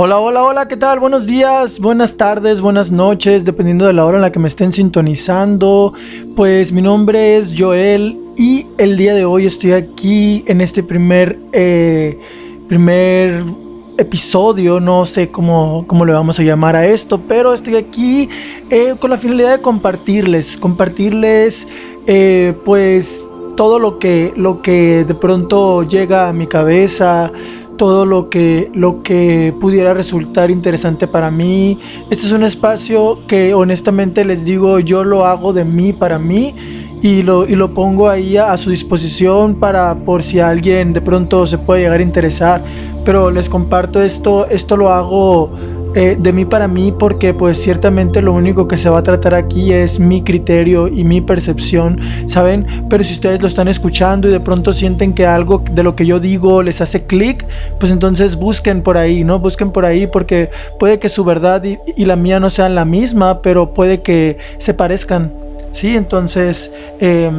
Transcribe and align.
Hola, 0.00 0.20
hola, 0.20 0.44
hola, 0.44 0.68
¿qué 0.68 0.76
tal? 0.76 1.00
Buenos 1.00 1.26
días, 1.26 1.80
buenas 1.80 2.16
tardes, 2.16 2.60
buenas 2.60 2.92
noches, 2.92 3.44
dependiendo 3.44 3.84
de 3.84 3.92
la 3.92 4.04
hora 4.04 4.18
en 4.18 4.22
la 4.22 4.30
que 4.30 4.38
me 4.38 4.46
estén 4.46 4.72
sintonizando. 4.72 5.92
Pues 6.36 6.70
mi 6.70 6.82
nombre 6.82 7.36
es 7.36 7.56
Joel 7.58 8.16
y 8.36 8.64
el 8.78 8.96
día 8.96 9.12
de 9.12 9.24
hoy 9.24 9.46
estoy 9.46 9.72
aquí 9.72 10.44
en 10.46 10.60
este 10.60 10.84
primer, 10.84 11.36
eh, 11.52 12.16
primer 12.68 13.44
episodio, 13.98 14.78
no 14.78 15.04
sé 15.04 15.32
cómo, 15.32 15.84
cómo, 15.88 16.04
le 16.04 16.12
vamos 16.12 16.38
a 16.38 16.44
llamar 16.44 16.76
a 16.76 16.86
esto, 16.86 17.20
pero 17.26 17.52
estoy 17.52 17.74
aquí 17.74 18.28
eh, 18.70 18.94
con 19.00 19.10
la 19.10 19.18
finalidad 19.18 19.56
de 19.56 19.60
compartirles, 19.60 20.56
compartirles 20.58 21.66
eh, 22.06 22.54
pues 22.64 23.28
todo 23.56 23.80
lo 23.80 23.98
que, 23.98 24.32
lo 24.36 24.62
que 24.62 25.04
de 25.04 25.14
pronto 25.16 25.82
llega 25.82 26.28
a 26.28 26.32
mi 26.32 26.46
cabeza, 26.46 27.32
todo 27.78 28.04
lo 28.04 28.28
que, 28.28 28.70
lo 28.74 29.02
que 29.02 29.54
pudiera 29.58 29.94
resultar 29.94 30.50
interesante 30.50 31.08
para 31.08 31.30
mí. 31.30 31.78
Este 32.10 32.26
es 32.26 32.32
un 32.32 32.42
espacio 32.42 33.26
que 33.26 33.54
honestamente 33.54 34.26
les 34.26 34.44
digo, 34.44 34.80
yo 34.80 35.04
lo 35.04 35.24
hago 35.24 35.54
de 35.54 35.64
mí 35.64 35.94
para 35.94 36.18
mí 36.18 36.54
y 37.00 37.22
lo, 37.22 37.46
y 37.46 37.54
lo 37.54 37.72
pongo 37.72 38.10
ahí 38.10 38.36
a, 38.36 38.56
su 38.58 38.70
disposición 38.70 39.54
para 39.54 39.94
por 40.04 40.22
si 40.22 40.40
alguien 40.40 40.92
de 40.92 41.00
pronto 41.00 41.46
se 41.46 41.56
puede 41.56 41.82
llegar 41.82 42.00
a 42.00 42.02
interesar. 42.02 42.62
Pero 43.04 43.30
les 43.30 43.48
comparto 43.48 44.02
esto, 44.02 44.46
esto 44.50 44.76
lo 44.76 44.90
hago 44.90 45.50
eh, 45.94 46.16
de 46.18 46.32
mí 46.32 46.44
para 46.44 46.68
mí 46.68 46.92
porque 46.96 47.32
pues 47.32 47.58
ciertamente 47.58 48.20
lo 48.22 48.32
único 48.32 48.68
que 48.68 48.76
se 48.76 48.90
va 48.90 48.98
a 48.98 49.02
tratar 49.02 49.34
aquí 49.34 49.72
es 49.72 49.98
mi 49.98 50.22
criterio 50.22 50.88
y 50.88 51.04
mi 51.04 51.20
percepción, 51.20 52.00
¿saben? 52.26 52.66
Pero 52.88 53.02
si 53.04 53.14
ustedes 53.14 53.40
lo 53.40 53.48
están 53.48 53.68
escuchando 53.68 54.28
y 54.28 54.30
de 54.30 54.40
pronto 54.40 54.72
sienten 54.72 55.14
que 55.14 55.26
algo 55.26 55.62
de 55.72 55.82
lo 55.82 55.96
que 55.96 56.06
yo 56.06 56.20
digo 56.20 56.62
les 56.62 56.80
hace 56.80 57.06
clic, 57.06 57.44
pues 57.80 57.90
entonces 57.90 58.36
busquen 58.36 58.82
por 58.82 58.96
ahí, 58.96 59.24
¿no? 59.24 59.38
Busquen 59.38 59.70
por 59.70 59.84
ahí 59.84 60.06
porque 60.06 60.50
puede 60.78 60.98
que 60.98 61.08
su 61.08 61.24
verdad 61.24 61.62
y, 61.64 62.04
la 62.04 62.16
mía 62.16 62.40
no 62.40 62.48
sean 62.48 62.74
la 62.74 62.86
misma, 62.86 63.42
pero 63.42 63.74
puede 63.74 64.00
que 64.00 64.38
se 64.56 64.74
parezcan, 64.74 65.32
¿sí? 65.72 65.96
Entonces... 65.96 66.70
Eh, 67.00 67.30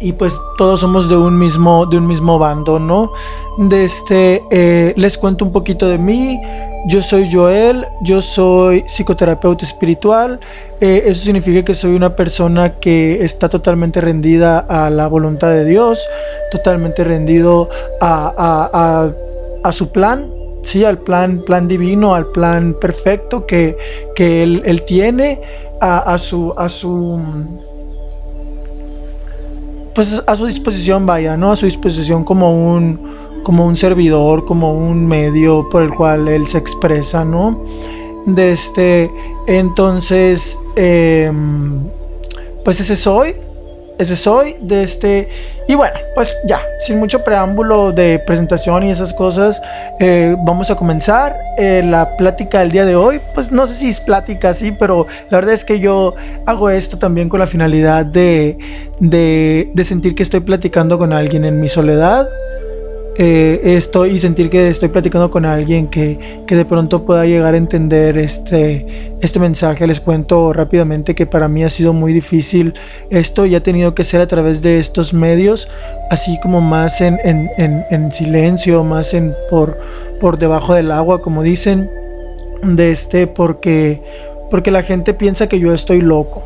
y 0.00 0.12
pues 0.12 0.38
todos 0.58 0.80
somos 0.80 1.08
de 1.08 1.16
un 1.16 1.38
mismo, 1.38 1.86
de 1.86 1.98
un 1.98 2.06
mismo 2.06 2.38
bando, 2.38 2.78
¿no? 2.78 3.12
De 3.58 3.84
este, 3.84 4.42
eh, 4.50 4.92
les 4.96 5.16
cuento 5.16 5.44
un 5.44 5.52
poquito 5.52 5.86
de 5.88 5.98
mí. 5.98 6.40
Yo 6.88 7.00
soy 7.00 7.28
Joel, 7.30 7.84
yo 8.02 8.22
soy 8.22 8.82
psicoterapeuta 8.86 9.64
espiritual. 9.64 10.38
Eh, 10.80 11.04
eso 11.06 11.24
significa 11.24 11.64
que 11.64 11.74
soy 11.74 11.94
una 11.94 12.14
persona 12.14 12.78
que 12.78 13.24
está 13.24 13.48
totalmente 13.48 14.00
rendida 14.00 14.60
a 14.60 14.90
la 14.90 15.08
voluntad 15.08 15.50
de 15.50 15.64
Dios, 15.64 16.06
totalmente 16.50 17.02
rendido 17.02 17.68
a, 18.00 19.10
su 19.72 19.90
plan, 19.90 20.30
sí, 20.62 20.84
al 20.84 20.98
plan, 20.98 21.42
plan 21.44 21.66
divino, 21.66 22.14
al 22.14 22.26
plan 22.28 22.76
perfecto 22.80 23.46
que, 23.46 23.76
que 24.14 24.44
él, 24.44 24.62
él 24.64 24.84
tiene, 24.84 25.40
a, 25.80 26.18
su, 26.18 26.54
a 26.56 26.68
su 26.68 27.20
pues 29.96 30.22
a 30.26 30.36
su 30.36 30.44
disposición 30.44 31.06
vaya, 31.06 31.38
¿no? 31.38 31.52
A 31.52 31.56
su 31.56 31.64
disposición 31.64 32.22
como 32.22 32.74
un, 32.74 33.00
como 33.42 33.66
un 33.66 33.78
servidor, 33.78 34.44
como 34.44 34.74
un 34.74 35.06
medio 35.06 35.66
por 35.70 35.82
el 35.82 35.90
cual 35.90 36.28
él 36.28 36.46
se 36.46 36.58
expresa, 36.58 37.24
¿no? 37.24 37.64
De 38.26 38.52
este, 38.52 39.10
entonces, 39.46 40.60
em, 40.76 41.80
pues 42.62 42.78
ese 42.78 42.94
soy, 42.94 43.36
ese 43.98 44.16
soy, 44.16 44.56
de 44.60 44.82
este, 44.82 45.28
y 45.68 45.74
bueno, 45.74 45.94
pues 46.14 46.36
ya, 46.46 46.60
sin 46.78 46.98
mucho 46.98 47.24
preámbulo 47.24 47.92
de 47.92 48.18
presentación 48.26 48.84
y 48.84 48.90
esas 48.90 49.12
cosas, 49.12 49.60
eh, 50.00 50.36
vamos 50.44 50.70
a 50.70 50.76
comenzar 50.76 51.36
eh, 51.58 51.82
la 51.84 52.16
plática 52.16 52.60
del 52.60 52.70
día 52.70 52.84
de 52.84 52.94
hoy. 52.94 53.20
Pues 53.34 53.50
no 53.50 53.66
sé 53.66 53.74
si 53.74 53.88
es 53.88 54.00
plática 54.00 54.50
así, 54.50 54.70
pero 54.72 55.06
la 55.30 55.38
verdad 55.38 55.54
es 55.54 55.64
que 55.64 55.80
yo 55.80 56.14
hago 56.46 56.70
esto 56.70 56.98
también 56.98 57.28
con 57.28 57.40
la 57.40 57.46
finalidad 57.46 58.04
de, 58.04 58.58
de, 59.00 59.70
de 59.74 59.84
sentir 59.84 60.14
que 60.14 60.22
estoy 60.22 60.40
platicando 60.40 60.98
con 60.98 61.12
alguien 61.12 61.44
en 61.44 61.60
mi 61.60 61.68
soledad 61.68 62.28
eh, 63.18 63.60
esto 63.76 64.04
y 64.04 64.18
sentir 64.18 64.50
que 64.50 64.68
estoy 64.68 64.90
platicando 64.90 65.30
con 65.30 65.46
alguien 65.46 65.88
que, 65.88 66.44
de 66.46 66.64
pronto 66.66 67.04
pueda 67.04 67.24
llegar 67.24 67.54
a 67.54 67.56
entender 67.56 68.18
este, 68.18 69.16
este 69.22 69.38
mensaje. 69.38 69.86
Les 69.86 70.00
cuento 70.00 70.52
rápidamente 70.52 71.14
que 71.14 71.24
para 71.24 71.48
mí 71.48 71.64
ha 71.64 71.70
sido 71.70 71.94
muy 71.94 72.12
difícil 72.12 72.74
esto 73.08 73.46
y 73.46 73.54
ha 73.54 73.62
tenido 73.62 73.94
que 73.94 74.04
ser 74.04 74.20
a 74.20 74.26
través 74.26 74.60
de 74.60 74.78
estos 74.78 75.14
medios, 75.14 75.66
así 76.10 76.38
como 76.42 76.60
más 76.60 77.00
en, 77.00 78.12
silencio, 78.12 78.84
más 78.84 79.14
en 79.14 79.32
por, 79.48 79.78
por 80.20 80.38
debajo 80.38 80.74
del 80.74 80.90
agua, 80.90 81.22
como 81.22 81.42
dicen, 81.42 81.90
de 82.62 82.90
este, 82.90 83.26
porque, 83.26 84.02
porque 84.50 84.70
la 84.70 84.82
gente 84.82 85.14
piensa 85.14 85.48
que 85.48 85.58
yo 85.58 85.72
estoy 85.72 86.02
loco. 86.02 86.42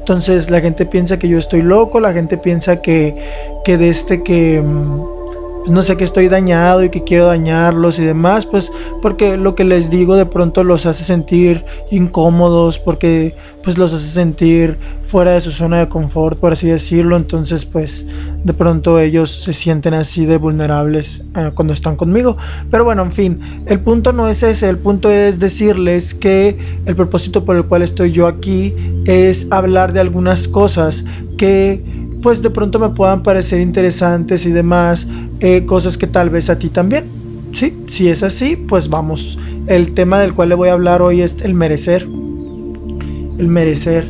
Entonces 0.00 0.50
la 0.50 0.60
gente 0.60 0.84
piensa 0.84 1.18
que 1.18 1.28
yo 1.28 1.38
estoy 1.38 1.62
loco, 1.62 2.00
la 2.00 2.12
gente 2.12 2.36
piensa 2.36 2.82
que, 2.82 3.16
que 3.64 3.78
de 3.78 3.88
este 3.88 4.22
que 4.22 4.60
mm, 4.60 5.21
no 5.68 5.82
sé 5.82 5.96
que 5.96 6.04
estoy 6.04 6.28
dañado 6.28 6.82
y 6.82 6.90
que 6.90 7.04
quiero 7.04 7.26
dañarlos 7.26 7.98
y 7.98 8.04
demás, 8.04 8.46
pues 8.46 8.72
porque 9.00 9.36
lo 9.36 9.54
que 9.54 9.64
les 9.64 9.90
digo 9.90 10.16
de 10.16 10.26
pronto 10.26 10.64
los 10.64 10.86
hace 10.86 11.04
sentir 11.04 11.64
incómodos, 11.90 12.78
porque 12.78 13.34
pues 13.62 13.78
los 13.78 13.92
hace 13.92 14.06
sentir 14.06 14.76
fuera 15.02 15.32
de 15.32 15.40
su 15.40 15.50
zona 15.50 15.78
de 15.78 15.88
confort, 15.88 16.38
por 16.38 16.52
así 16.52 16.68
decirlo, 16.68 17.16
entonces 17.16 17.64
pues 17.64 18.06
de 18.44 18.52
pronto 18.52 18.98
ellos 18.98 19.30
se 19.30 19.52
sienten 19.52 19.94
así 19.94 20.26
de 20.26 20.36
vulnerables 20.36 21.24
eh, 21.36 21.50
cuando 21.54 21.72
están 21.72 21.96
conmigo. 21.96 22.36
Pero 22.70 22.84
bueno, 22.84 23.02
en 23.02 23.12
fin, 23.12 23.40
el 23.66 23.80
punto 23.80 24.12
no 24.12 24.28
es 24.28 24.42
ese, 24.42 24.68
el 24.68 24.78
punto 24.78 25.10
es 25.10 25.38
decirles 25.38 26.14
que 26.14 26.58
el 26.86 26.96
propósito 26.96 27.44
por 27.44 27.56
el 27.56 27.64
cual 27.64 27.82
estoy 27.82 28.10
yo 28.10 28.26
aquí 28.26 28.74
es 29.06 29.46
hablar 29.50 29.92
de 29.92 30.00
algunas 30.00 30.48
cosas 30.48 31.04
que 31.36 31.82
pues 32.22 32.40
de 32.40 32.50
pronto 32.50 32.78
me 32.78 32.88
puedan 32.90 33.22
parecer 33.22 33.60
interesantes 33.60 34.46
y 34.46 34.52
demás, 34.52 35.08
eh, 35.42 35.66
cosas 35.66 35.98
que 35.98 36.06
tal 36.06 36.30
vez 36.30 36.48
a 36.50 36.58
ti 36.58 36.68
también. 36.68 37.04
Sí, 37.50 37.76
si 37.88 38.08
es 38.08 38.22
así, 38.22 38.54
pues 38.54 38.88
vamos. 38.88 39.36
El 39.66 39.92
tema 39.92 40.20
del 40.20 40.34
cual 40.34 40.50
le 40.50 40.54
voy 40.54 40.68
a 40.68 40.72
hablar 40.74 41.02
hoy 41.02 41.20
es 41.20 41.38
el 41.42 41.52
merecer. 41.52 42.02
El 42.02 43.48
merecer. 43.48 44.08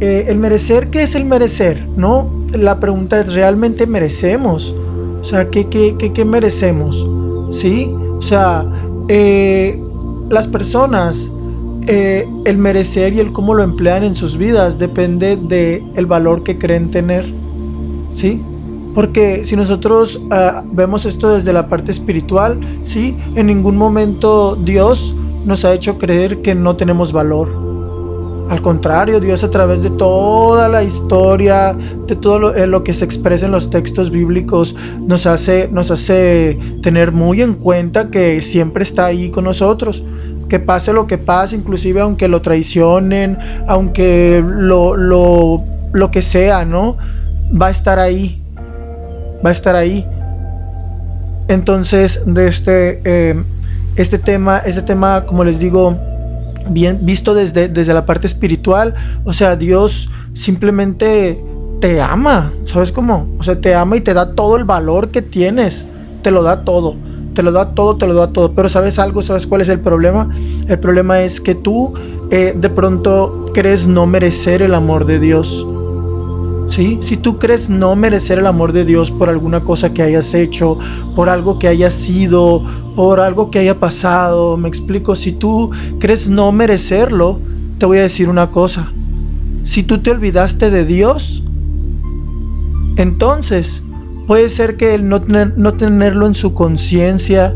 Eh, 0.00 0.26
el 0.28 0.38
merecer, 0.38 0.90
¿qué 0.90 1.04
es 1.04 1.14
el 1.14 1.24
merecer? 1.24 1.86
¿No? 1.96 2.28
La 2.52 2.80
pregunta 2.80 3.20
es, 3.20 3.32
¿realmente 3.34 3.86
merecemos? 3.86 4.74
O 5.20 5.24
sea, 5.24 5.48
¿qué, 5.48 5.68
qué, 5.68 5.96
qué, 5.96 6.24
merecemos? 6.24 7.08
¿Sí? 7.48 7.88
O 8.18 8.20
sea, 8.20 8.66
eh, 9.06 9.80
las 10.30 10.48
personas, 10.48 11.30
el 11.86 12.58
merecer 12.58 13.14
y 13.14 13.20
el 13.20 13.32
cómo 13.32 13.54
lo 13.54 13.62
emplean 13.62 14.02
en 14.02 14.16
sus 14.16 14.36
vidas 14.36 14.80
depende 14.80 15.36
del 15.36 15.84
el 15.94 16.06
valor 16.06 16.42
que 16.42 16.58
creen 16.58 16.90
tener. 16.90 17.24
¿sí? 18.08 18.42
Porque 18.94 19.44
si 19.44 19.56
nosotros 19.56 20.20
ah, 20.30 20.62
vemos 20.72 21.06
esto 21.06 21.34
desde 21.34 21.52
la 21.52 21.68
parte 21.68 21.90
espiritual, 21.90 22.60
¿sí? 22.82 23.16
En 23.34 23.46
ningún 23.46 23.76
momento 23.76 24.56
Dios 24.56 25.14
nos 25.44 25.64
ha 25.64 25.72
hecho 25.72 25.98
creer 25.98 26.42
que 26.42 26.54
no 26.54 26.76
tenemos 26.76 27.12
valor. 27.12 27.62
Al 28.50 28.60
contrario, 28.60 29.18
Dios 29.18 29.44
a 29.44 29.50
través 29.50 29.82
de 29.82 29.90
toda 29.90 30.68
la 30.68 30.82
historia, 30.82 31.74
de 32.06 32.16
todo 32.16 32.38
lo, 32.38 32.54
eh, 32.54 32.66
lo, 32.66 32.84
que 32.84 32.92
se 32.92 33.04
expresa 33.04 33.46
en 33.46 33.52
los 33.52 33.70
textos 33.70 34.10
bíblicos, 34.10 34.76
nos 34.98 35.26
hace, 35.26 35.68
nos 35.72 35.90
hace 35.90 36.58
tener 36.82 37.12
muy 37.12 37.40
en 37.40 37.54
cuenta 37.54 38.10
que 38.10 38.42
siempre 38.42 38.82
está 38.82 39.06
ahí 39.06 39.30
con 39.30 39.44
nosotros. 39.44 40.02
Que 40.50 40.58
pase 40.60 40.92
lo 40.92 41.06
que 41.06 41.16
pase, 41.16 41.56
inclusive 41.56 42.02
aunque 42.02 42.28
lo 42.28 42.42
traicionen, 42.42 43.38
aunque 43.68 44.44
lo, 44.46 44.96
lo, 44.96 45.64
lo 45.94 46.10
que 46.10 46.20
sea, 46.20 46.66
¿no? 46.66 46.98
va 47.60 47.66
a 47.66 47.70
estar 47.70 47.98
ahí, 47.98 48.41
va 49.44 49.48
a 49.50 49.52
estar 49.52 49.76
ahí. 49.76 50.06
Entonces, 51.48 52.22
de 52.26 52.48
este, 52.48 53.00
eh, 53.04 53.42
este 53.96 54.18
tema, 54.18 54.58
este 54.58 54.82
tema, 54.82 55.24
como 55.26 55.44
les 55.44 55.58
digo, 55.58 55.96
bien 56.70 56.98
visto 57.02 57.34
desde, 57.34 57.68
desde 57.68 57.92
la 57.92 58.06
parte 58.06 58.26
espiritual, 58.26 58.94
o 59.24 59.32
sea, 59.32 59.56
Dios 59.56 60.08
simplemente 60.32 61.42
te 61.80 62.00
ama, 62.00 62.52
¿sabes 62.62 62.92
cómo? 62.92 63.26
O 63.38 63.42
sea, 63.42 63.60
te 63.60 63.74
ama 63.74 63.96
y 63.96 64.00
te 64.00 64.14
da 64.14 64.34
todo 64.34 64.56
el 64.56 64.64
valor 64.64 65.10
que 65.10 65.20
tienes, 65.20 65.86
te 66.22 66.30
lo 66.30 66.42
da 66.42 66.64
todo, 66.64 66.94
te 67.34 67.42
lo 67.42 67.50
da 67.50 67.74
todo, 67.74 67.96
te 67.96 68.06
lo 68.06 68.14
da 68.14 68.28
todo, 68.28 68.54
pero 68.54 68.68
¿sabes 68.68 68.98
algo? 68.98 69.22
¿Sabes 69.22 69.46
cuál 69.46 69.62
es 69.62 69.68
el 69.68 69.80
problema? 69.80 70.30
El 70.68 70.78
problema 70.78 71.22
es 71.22 71.40
que 71.40 71.54
tú 71.54 71.92
eh, 72.30 72.54
de 72.56 72.70
pronto 72.70 73.46
crees 73.52 73.86
no 73.86 74.06
merecer 74.06 74.62
el 74.62 74.74
amor 74.74 75.06
de 75.06 75.18
Dios. 75.18 75.66
Si 76.72 77.16
tú 77.18 77.38
crees 77.38 77.68
no 77.68 77.94
merecer 77.94 78.38
el 78.38 78.46
amor 78.46 78.72
de 78.72 78.86
Dios 78.86 79.10
por 79.10 79.28
alguna 79.28 79.60
cosa 79.60 79.92
que 79.92 80.02
hayas 80.02 80.32
hecho, 80.32 80.78
por 81.14 81.28
algo 81.28 81.58
que 81.58 81.68
hayas 81.68 81.92
sido, 81.92 82.64
por 82.96 83.20
algo 83.20 83.50
que 83.50 83.58
haya 83.58 83.78
pasado, 83.78 84.56
me 84.56 84.68
explico, 84.68 85.14
si 85.14 85.32
tú 85.32 85.70
crees 85.98 86.30
no 86.30 86.50
merecerlo, 86.50 87.38
te 87.76 87.84
voy 87.84 87.98
a 87.98 88.02
decir 88.02 88.30
una 88.30 88.50
cosa. 88.50 88.90
Si 89.62 89.82
tú 89.82 90.02
te 90.02 90.12
olvidaste 90.12 90.70
de 90.70 90.86
Dios, 90.86 91.44
entonces 92.96 93.82
puede 94.26 94.48
ser 94.48 94.78
que 94.78 94.94
el 94.94 95.06
no, 95.06 95.20
no 95.56 95.74
tenerlo 95.74 96.26
en 96.26 96.34
su 96.34 96.54
conciencia, 96.54 97.54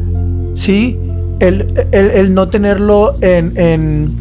¿sí? 0.52 0.98
el, 1.40 2.34
no 2.34 2.48
tenerlo 2.48 3.16
en, 3.20 4.12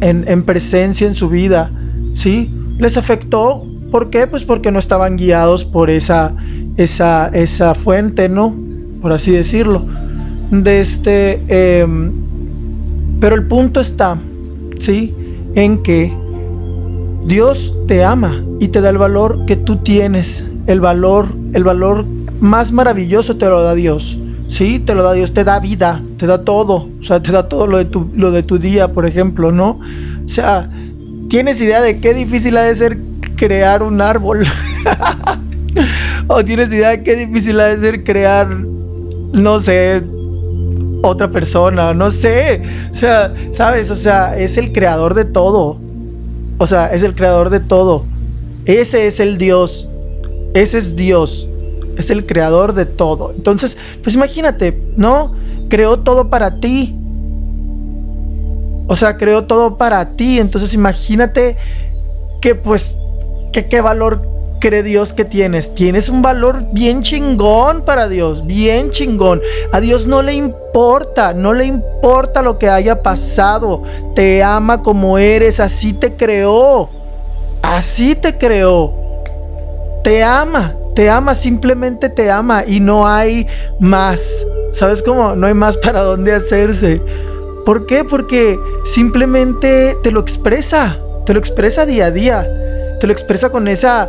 en, 0.00 0.42
presencia 0.44 1.06
en 1.06 1.14
su 1.14 1.28
vida, 1.28 1.70
¿sí? 2.12 2.50
Les 2.78 2.96
afectó. 2.96 3.66
¿Por 3.92 4.08
qué? 4.08 4.26
Pues 4.26 4.46
porque 4.46 4.72
no 4.72 4.78
estaban 4.78 5.18
guiados 5.18 5.66
por 5.66 5.90
esa, 5.90 6.34
esa, 6.78 7.28
esa 7.28 7.74
fuente, 7.74 8.30
¿no? 8.30 8.56
Por 9.02 9.12
así 9.12 9.32
decirlo. 9.32 9.86
De 10.50 10.80
este, 10.80 11.42
em, 11.48 12.10
pero 13.20 13.36
el 13.36 13.46
punto 13.46 13.80
está, 13.80 14.18
¿sí? 14.78 15.14
En 15.54 15.82
que 15.82 16.10
Dios 17.26 17.74
te 17.86 18.02
ama 18.02 18.42
y 18.60 18.68
te 18.68 18.80
da 18.80 18.88
el 18.88 18.96
valor 18.96 19.44
que 19.44 19.56
tú 19.56 19.76
tienes, 19.76 20.48
el 20.66 20.80
valor, 20.80 21.26
el 21.52 21.62
valor 21.62 22.06
más 22.40 22.72
maravilloso 22.72 23.36
te 23.36 23.46
lo 23.46 23.62
da 23.62 23.74
Dios. 23.74 24.18
Sí, 24.48 24.78
te 24.78 24.94
lo 24.94 25.02
da 25.02 25.12
Dios, 25.12 25.34
te 25.34 25.44
da 25.44 25.60
vida, 25.60 26.02
te 26.16 26.26
da 26.26 26.44
todo, 26.44 26.88
o 26.98 27.02
sea, 27.02 27.22
te 27.22 27.30
da 27.30 27.46
todo 27.46 27.66
lo 27.66 27.76
de 27.76 27.84
tu, 27.84 28.10
lo 28.14 28.32
de 28.32 28.42
tu 28.42 28.58
día, 28.58 28.92
por 28.92 29.04
ejemplo, 29.04 29.52
¿no? 29.52 29.80
O 30.24 30.28
sea, 30.28 30.70
¿tienes 31.28 31.60
idea 31.60 31.82
de 31.82 32.00
qué 32.00 32.14
difícil 32.14 32.56
ha 32.56 32.62
de 32.62 32.74
ser 32.74 32.98
crear 33.42 33.82
un 33.82 34.00
árbol? 34.00 34.44
¿O 36.28 36.44
tienes 36.44 36.72
idea 36.72 36.90
de 36.90 37.02
qué 37.02 37.16
difícil 37.16 37.58
ha 37.58 37.64
de 37.64 37.78
ser 37.78 38.04
crear, 38.04 38.48
no 38.48 39.58
sé, 39.58 40.00
otra 41.02 41.28
persona? 41.28 41.92
No 41.92 42.12
sé, 42.12 42.62
o 42.88 42.94
sea, 42.94 43.34
¿sabes? 43.50 43.90
O 43.90 43.96
sea, 43.96 44.38
es 44.38 44.56
el 44.58 44.72
creador 44.72 45.14
de 45.14 45.24
todo. 45.24 45.80
O 46.58 46.66
sea, 46.68 46.86
es 46.92 47.02
el 47.02 47.16
creador 47.16 47.50
de 47.50 47.58
todo. 47.58 48.06
Ese 48.64 49.08
es 49.08 49.18
el 49.18 49.38
Dios. 49.38 49.88
Ese 50.54 50.78
es 50.78 50.94
Dios 50.94 51.48
es 51.98 52.10
el 52.10 52.24
creador 52.24 52.72
de 52.72 52.86
todo. 52.86 53.34
Entonces, 53.36 53.76
pues 54.02 54.14
imagínate, 54.14 54.82
¿no? 54.96 55.34
Creó 55.68 55.98
todo 55.98 56.30
para 56.30 56.58
ti. 56.58 56.96
O 58.88 58.96
sea, 58.96 59.18
creó 59.18 59.44
todo 59.44 59.76
para 59.76 60.16
ti. 60.16 60.40
Entonces 60.40 60.72
imagínate 60.72 61.58
que 62.40 62.54
pues, 62.54 62.98
qué 63.52 63.80
valor 63.80 64.32
cree 64.62 64.82
Dios 64.82 65.12
que 65.12 65.24
tienes. 65.24 65.74
Tienes 65.74 66.08
un 66.08 66.22
valor 66.22 66.64
bien 66.72 67.02
chingón 67.02 67.84
para 67.84 68.08
Dios, 68.08 68.46
bien 68.46 68.90
chingón. 68.90 69.42
A 69.72 69.80
Dios 69.80 70.06
no 70.06 70.22
le 70.22 70.34
importa, 70.34 71.34
no 71.34 71.52
le 71.52 71.64
importa 71.64 72.42
lo 72.42 72.58
que 72.58 72.70
haya 72.70 73.02
pasado. 73.02 73.82
Te 74.14 74.42
ama 74.42 74.80
como 74.80 75.18
eres, 75.18 75.58
así 75.58 75.92
te 75.92 76.14
creó. 76.14 76.88
Así 77.60 78.14
te 78.14 78.38
creó. 78.38 78.94
Te 80.04 80.22
ama, 80.22 80.74
te 80.94 81.10
ama, 81.10 81.34
simplemente 81.34 82.08
te 82.08 82.30
ama 82.30 82.64
y 82.66 82.78
no 82.78 83.06
hay 83.06 83.46
más. 83.80 84.46
¿Sabes 84.70 85.02
cómo? 85.02 85.34
No 85.34 85.48
hay 85.48 85.54
más 85.54 85.76
para 85.76 86.02
dónde 86.02 86.32
hacerse. 86.32 87.02
¿Por 87.64 87.86
qué? 87.86 88.04
Porque 88.04 88.58
simplemente 88.84 89.96
te 90.02 90.10
lo 90.10 90.20
expresa, 90.20 90.98
te 91.26 91.34
lo 91.34 91.38
expresa 91.38 91.86
día 91.86 92.06
a 92.06 92.10
día, 92.10 92.46
te 93.02 93.08
lo 93.08 93.12
expresa 93.12 93.50
con 93.50 93.66
esa 93.66 94.08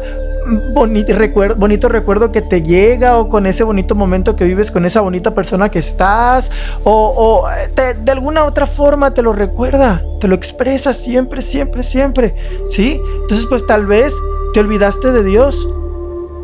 bonito 0.76 1.14
recuerdo, 1.14 1.56
bonito 1.56 1.90
recuerdo 1.90 2.32
que 2.32 2.44
te 2.44 2.62
llega 2.62 3.18
o 3.18 3.28
con 3.28 3.48
ese 3.48 3.64
bonito 3.64 3.96
momento 3.96 4.36
que 4.36 4.46
vives 4.46 4.70
con 4.70 4.86
esa 4.86 5.02
bonita 5.02 5.34
persona 5.34 5.70
que 5.70 5.80
estás 5.80 6.52
o, 6.84 7.48
de 7.76 8.12
alguna 8.12 8.46
otra 8.46 8.68
forma 8.68 9.12
te 9.12 9.24
lo 9.24 9.34
recuerda, 9.34 10.04
te 10.20 10.28
lo 10.28 10.36
expresa 10.36 10.94
siempre, 10.94 11.42
siempre, 11.42 11.82
siempre, 11.82 12.36
¿sí? 12.68 13.02
Entonces 13.24 13.48
pues 13.48 13.66
tal 13.66 13.88
vez 13.88 14.14
te 14.54 14.60
olvidaste 14.60 15.12
de 15.12 15.24
Dios, 15.24 15.68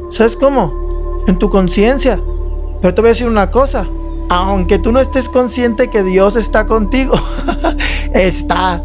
¿Sabes 0.09 0.35
cómo? 0.35 1.23
En 1.27 1.37
tu 1.37 1.51
conciencia. 1.51 2.19
Pero 2.81 2.95
te 2.95 3.01
voy 3.01 3.09
a 3.09 3.11
decir 3.11 3.27
una 3.27 3.51
cosa. 3.51 3.85
Aunque 4.29 4.79
tú 4.79 4.91
no 4.91 4.99
estés 4.99 5.29
consciente 5.29 5.91
que 5.91 6.01
Dios 6.01 6.35
está 6.35 6.65
contigo, 6.65 7.13
está. 8.13 8.83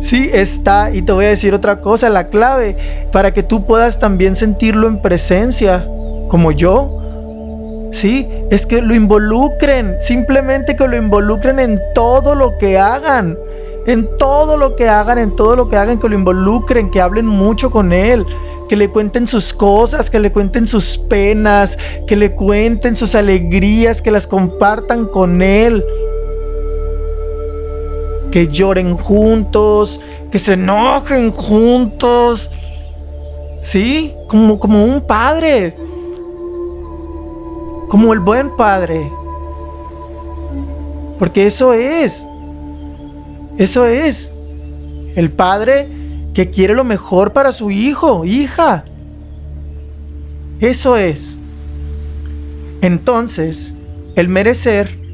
Sí, 0.00 0.30
está. 0.32 0.90
Y 0.92 1.02
te 1.02 1.12
voy 1.12 1.24
a 1.26 1.28
decir 1.28 1.54
otra 1.54 1.80
cosa. 1.80 2.08
La 2.08 2.26
clave 2.26 2.76
para 3.12 3.32
que 3.32 3.42
tú 3.42 3.64
puedas 3.64 3.98
también 3.98 4.36
sentirlo 4.36 4.88
en 4.88 5.00
presencia, 5.00 5.86
como 6.28 6.52
yo. 6.52 7.02
Sí, 7.92 8.28
es 8.50 8.66
que 8.66 8.82
lo 8.82 8.94
involucren. 8.94 9.96
Simplemente 10.00 10.76
que 10.76 10.86
lo 10.86 10.96
involucren 10.96 11.58
en 11.60 11.80
todo 11.94 12.34
lo 12.34 12.56
que 12.58 12.78
hagan. 12.78 13.36
En 13.86 14.08
todo 14.18 14.56
lo 14.56 14.74
que 14.74 14.88
hagan, 14.88 15.18
en 15.18 15.36
todo 15.36 15.54
lo 15.54 15.68
que 15.68 15.76
hagan, 15.76 15.98
que 16.00 16.08
lo 16.08 16.14
involucren, 16.16 16.90
que 16.90 17.00
hablen 17.00 17.26
mucho 17.26 17.70
con 17.70 17.92
Él 17.92 18.26
que 18.68 18.76
le 18.76 18.90
cuenten 18.90 19.26
sus 19.26 19.54
cosas, 19.54 20.10
que 20.10 20.18
le 20.18 20.32
cuenten 20.32 20.66
sus 20.66 20.98
penas, 20.98 21.78
que 22.06 22.16
le 22.16 22.34
cuenten 22.34 22.96
sus 22.96 23.14
alegrías, 23.14 24.02
que 24.02 24.10
las 24.10 24.26
compartan 24.26 25.06
con 25.06 25.42
Él. 25.42 25.84
Que 28.30 28.46
lloren 28.48 28.96
juntos, 28.96 30.00
que 30.30 30.38
se 30.38 30.54
enojen 30.54 31.30
juntos. 31.30 32.50
¿Sí? 33.60 34.12
Como, 34.28 34.58
como 34.58 34.84
un 34.84 35.00
padre. 35.00 35.76
Como 37.88 38.12
el 38.12 38.20
buen 38.20 38.54
padre. 38.56 39.10
Porque 41.18 41.46
eso 41.46 41.72
es. 41.72 42.26
Eso 43.58 43.86
es. 43.86 44.32
El 45.14 45.30
padre 45.30 45.88
que 46.34 46.50
quiere 46.50 46.74
lo 46.74 46.84
mejor 46.84 47.32
para 47.32 47.52
su 47.52 47.70
hijo, 47.70 48.24
hija. 48.24 48.84
Eso 50.60 50.96
es. 50.96 51.38
Entonces, 52.82 53.74
el 54.16 54.28
merecer 54.28 55.05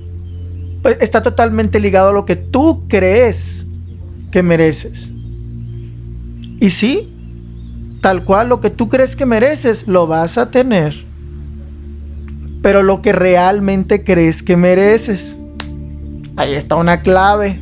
pues, 0.82 0.98
está 1.00 1.22
totalmente 1.22 1.80
ligado 1.80 2.10
a 2.10 2.12
lo 2.12 2.24
que 2.24 2.36
tú 2.36 2.84
crees 2.88 3.66
que 4.30 4.42
mereces. 4.42 5.14
Y 6.60 6.70
sí, 6.70 7.12
tal 8.00 8.24
cual 8.24 8.48
lo 8.48 8.60
que 8.60 8.70
tú 8.70 8.88
crees 8.88 9.16
que 9.16 9.26
mereces, 9.26 9.86
lo 9.86 10.06
vas 10.06 10.38
a 10.38 10.50
tener. 10.50 10.94
Pero 12.62 12.82
lo 12.82 13.02
que 13.02 13.12
realmente 13.12 14.04
crees 14.04 14.42
que 14.42 14.56
mereces, 14.56 15.40
ahí 16.36 16.54
está 16.54 16.76
una 16.76 17.02
clave. 17.02 17.60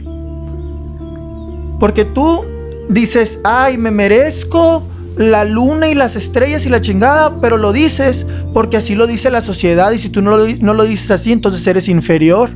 Porque 1.78 2.04
tú 2.04 2.44
dices, 2.88 3.40
ay, 3.44 3.78
me 3.78 3.90
merezco 3.90 4.82
la 5.16 5.44
luna 5.44 5.88
y 5.88 5.94
las 5.94 6.16
estrellas 6.16 6.64
y 6.66 6.68
la 6.68 6.80
chingada, 6.80 7.40
pero 7.40 7.56
lo 7.56 7.72
dices 7.72 8.26
porque 8.54 8.78
así 8.78 8.94
lo 8.94 9.06
dice 9.06 9.30
la 9.30 9.40
sociedad 9.40 9.90
y 9.92 9.98
si 9.98 10.08
tú 10.08 10.22
no 10.22 10.36
lo, 10.36 10.46
no 10.60 10.74
lo 10.74 10.84
dices 10.84 11.10
así, 11.10 11.32
entonces 11.32 11.66
eres 11.66 11.88
inferior. 11.88 12.50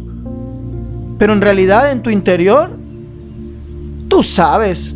Pero 1.25 1.33
en 1.33 1.41
realidad 1.41 1.91
en 1.91 2.03
tu 2.03 2.11
interior, 2.11 2.69
tú 4.09 4.23
sabes. 4.23 4.95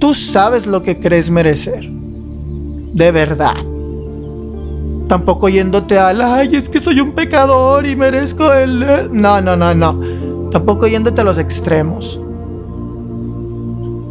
Tú 0.00 0.12
sabes 0.12 0.66
lo 0.66 0.82
que 0.82 0.98
crees 0.98 1.30
merecer. 1.30 1.88
De 1.88 3.12
verdad. 3.12 3.54
Tampoco 5.06 5.48
yéndote 5.48 5.96
al, 6.00 6.20
ay, 6.20 6.50
es 6.56 6.68
que 6.68 6.80
soy 6.80 6.98
un 6.98 7.12
pecador 7.12 7.86
y 7.86 7.94
merezco 7.94 8.52
el... 8.52 8.84
No, 9.12 9.40
no, 9.40 9.56
no, 9.56 9.72
no. 9.72 10.00
Tampoco 10.50 10.88
yéndote 10.88 11.20
a 11.20 11.24
los 11.24 11.38
extremos 11.38 12.20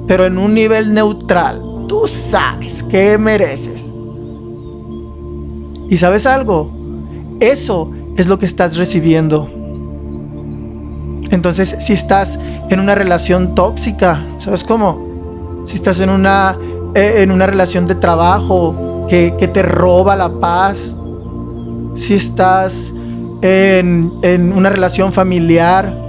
pero 0.07 0.25
en 0.25 0.37
un 0.37 0.53
nivel 0.53 0.93
neutral. 0.93 1.61
Tú 1.89 2.07
sabes 2.07 2.81
que 2.81 3.17
mereces. 3.17 3.93
¿Y 5.89 5.97
sabes 5.97 6.25
algo? 6.25 6.71
Eso 7.41 7.91
es 8.15 8.29
lo 8.29 8.39
que 8.39 8.45
estás 8.45 8.77
recibiendo. 8.77 9.49
Entonces, 11.31 11.75
si 11.79 11.93
estás 11.93 12.39
en 12.69 12.79
una 12.79 12.95
relación 12.95 13.55
tóxica, 13.55 14.25
¿sabes 14.37 14.63
cómo? 14.63 15.63
Si 15.65 15.75
estás 15.75 15.99
en 15.99 16.09
una, 16.09 16.57
eh, 16.95 17.15
en 17.17 17.31
una 17.31 17.47
relación 17.47 17.87
de 17.87 17.95
trabajo 17.95 19.05
que, 19.09 19.31
te 19.31 19.61
roba 19.61 20.15
la 20.15 20.29
paz, 20.39 20.97
si 21.93 22.13
estás 22.13 22.93
en, 23.41 24.11
una 24.53 24.69
relación 24.69 25.11
familiar 25.11 26.07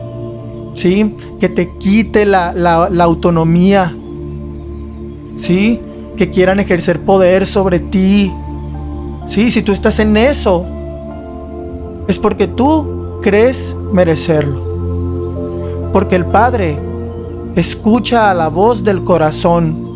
¿sí? 0.79 1.17
Que 1.41 1.49
te 1.49 1.77
quite 1.79 2.25
la, 2.25 2.53
autonomía, 3.01 3.95
¿sí? 5.35 5.81
Que 6.17 6.31
quieran 6.31 6.61
ejercer 6.61 7.01
poder 7.05 7.47
sobre 7.47 7.81
ti, 7.81 8.33
¿sí? 9.27 9.51
Si 9.51 9.63
tú 9.63 9.73
estás 9.73 9.99
en 9.99 10.17
eso, 10.17 10.65
es 12.07 12.19
porque 12.19 12.47
tú 12.47 13.19
crees 13.23 13.77
merecerlo. 13.93 14.68
Porque 15.93 16.17
el 16.17 16.27
Padre 16.27 16.79
escucha 17.57 18.31
a 18.31 18.35
la 18.35 18.49
voz 18.49 18.85
del 18.85 19.03
corazón, 19.05 19.87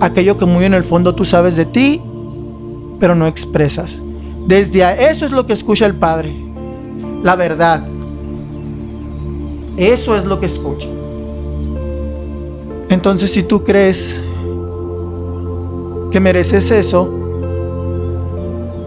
aquello 0.00 0.36
que 0.38 0.46
muy 0.46 0.64
en 0.64 0.74
el 0.74 0.84
fondo 0.84 1.14
tú 1.14 1.24
sabes 1.24 1.56
de 1.56 1.66
ti, 1.66 2.00
pero 2.98 3.14
no 3.14 3.26
expresas. 3.26 4.02
Desde 4.46 4.84
a 4.84 5.10
eso 5.10 5.24
es 5.24 5.32
lo 5.32 5.46
que 5.46 5.52
escucha 5.52 5.86
el 5.86 5.94
Padre, 5.94 6.34
la 7.22 7.36
verdad. 7.36 7.82
Eso 9.76 10.16
es 10.16 10.24
lo 10.24 10.40
que 10.40 10.46
escucha. 10.46 10.88
Entonces 12.88 13.30
si 13.30 13.42
tú 13.42 13.62
crees 13.62 14.20
que 16.10 16.18
mereces 16.18 16.70
eso, 16.70 17.08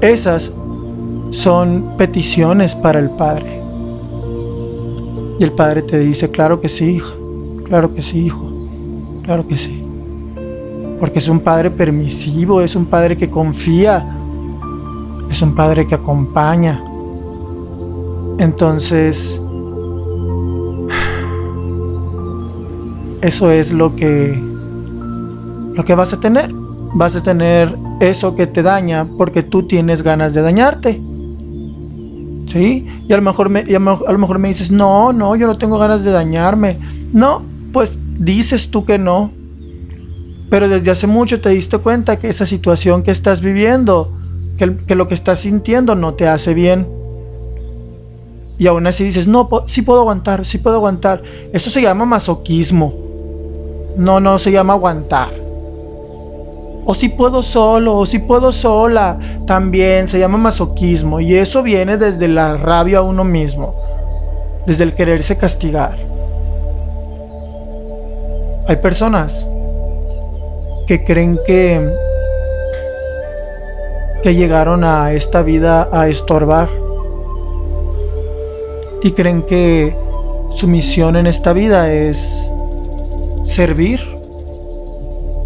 esas 0.02 0.52
son 1.30 1.96
peticiones 1.98 2.76
para 2.76 3.00
el 3.00 3.10
Padre. 3.12 3.63
Y 5.40 5.44
el 5.44 5.52
padre 5.52 5.82
te 5.82 6.00
dice, 6.00 6.30
claro 6.30 6.62
que 6.62 6.70
sí, 6.70 6.96
hija, 6.96 7.14
claro 7.66 7.94
que 7.94 8.02
sí, 8.02 8.26
hijo, 8.26 8.52
claro 9.24 9.48
que 9.48 9.58
sí. 9.58 9.86
Porque 11.00 11.20
es 11.20 11.28
un 11.28 11.40
padre 11.40 11.72
permisivo, 11.72 12.62
es 12.62 12.76
un 12.76 12.86
padre 12.86 13.18
que 13.18 13.30
confía, 13.30 14.18
es 15.30 15.42
un 15.42 15.56
padre 15.56 15.88
que 15.88 15.96
acompaña. 15.96 16.84
Entonces, 18.38 19.42
eso 23.22 23.52
es 23.52 23.74
lo 23.74 23.96
que 23.96 24.40
lo 25.76 25.84
que 25.84 25.96
vas 25.96 26.14
a 26.14 26.20
tener. 26.20 26.52
Vas 26.96 27.16
a 27.16 27.24
tener 27.24 27.76
eso 28.00 28.36
que 28.36 28.46
te 28.46 28.62
daña 28.62 29.08
porque 29.18 29.42
tú 29.42 29.64
tienes 29.64 30.04
ganas 30.04 30.34
de 30.34 30.42
dañarte. 30.42 31.02
¿Sí? 32.46 32.86
Y 33.08 33.14
a 33.14 33.18
lo 33.18 33.24
mejor 33.24 33.50
me, 33.50 33.62
a 33.62 34.12
lo 34.12 34.18
mejor 34.18 34.40
me 34.40 34.50
dices, 34.50 34.72
no, 34.72 35.14
no, 35.14 35.36
yo 35.36 35.48
no 35.48 35.58
tengo 35.58 35.78
ganas 35.78 36.04
de 36.04 36.12
dañarme. 36.12 36.80
No, 37.12 37.44
pues 37.72 37.98
dices 38.18 38.70
tú 38.70 38.86
que 38.86 38.98
no. 38.98 39.32
Pero 40.50 40.68
desde 40.68 40.92
hace 40.92 41.08
mucho 41.08 41.42
te 41.42 41.50
diste 41.50 41.78
cuenta 41.80 42.20
que 42.20 42.30
esa 42.30 42.46
situación 42.46 43.02
que 43.02 43.12
estás 43.12 43.42
viviendo, 43.42 44.14
que, 44.58 44.76
que 44.86 44.96
lo 44.96 45.08
que 45.08 45.14
estás 45.14 45.40
sintiendo 45.40 45.96
no 45.96 46.14
te 46.14 46.28
hace 46.28 46.54
bien. 46.54 46.88
Y 48.60 48.68
aún 48.68 48.86
así 48.86 49.04
dices, 49.04 49.28
no, 49.28 49.50
sí 49.66 49.82
puedo 49.82 50.02
aguantar, 50.02 50.46
sí 50.46 50.60
puedo 50.60 50.76
aguantar. 50.76 51.24
Eso 51.54 51.70
se 51.70 51.82
llama 51.82 52.06
masoquismo. 52.06 52.94
No, 53.98 54.20
no 54.20 54.38
se 54.38 54.52
llama 54.52 54.74
aguantar. 54.74 55.32
O 56.86 56.94
si 56.94 57.10
puedo 57.10 57.42
solo, 57.42 57.98
o 57.98 58.06
si 58.06 58.20
puedo 58.20 58.52
sola, 58.52 59.18
también 59.46 60.08
se 60.08 60.20
llama 60.20 60.38
masoquismo. 60.38 61.20
Y 61.20 61.36
eso 61.36 61.64
viene 61.64 61.98
desde 61.98 62.28
la 62.28 62.58
rabia 62.58 63.00
a 63.00 63.02
uno 63.02 63.24
mismo, 63.24 63.74
desde 64.66 64.84
el 64.84 64.94
quererse 64.94 65.38
castigar. 65.38 65.96
Hay 68.68 68.76
personas 68.78 69.48
que 70.88 71.04
creen 71.04 71.40
que, 71.46 71.90
que 74.22 74.36
llegaron 74.36 74.84
a 74.84 75.14
esta 75.14 75.42
vida 75.42 75.88
a 75.92 76.08
estorbar 76.08 76.70
y 79.02 79.12
creen 79.12 79.44
que 79.44 79.96
su 80.50 80.68
misión 80.68 81.16
en 81.16 81.28
esta 81.28 81.52
vida 81.52 81.92
es 81.92 82.52
servir, 83.44 84.00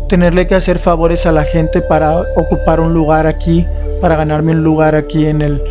tenerle 0.07 0.47
que 0.47 0.55
hacer 0.55 0.79
favores 0.79 1.25
a 1.25 1.31
la 1.31 1.43
gente 1.43 1.81
para 1.81 2.21
ocupar 2.35 2.79
un 2.79 2.93
lugar 2.93 3.27
aquí, 3.27 3.65
para 4.01 4.15
ganarme 4.15 4.53
un 4.53 4.63
lugar 4.63 4.95
aquí 4.95 5.25
en 5.25 5.41
el, 5.41 5.61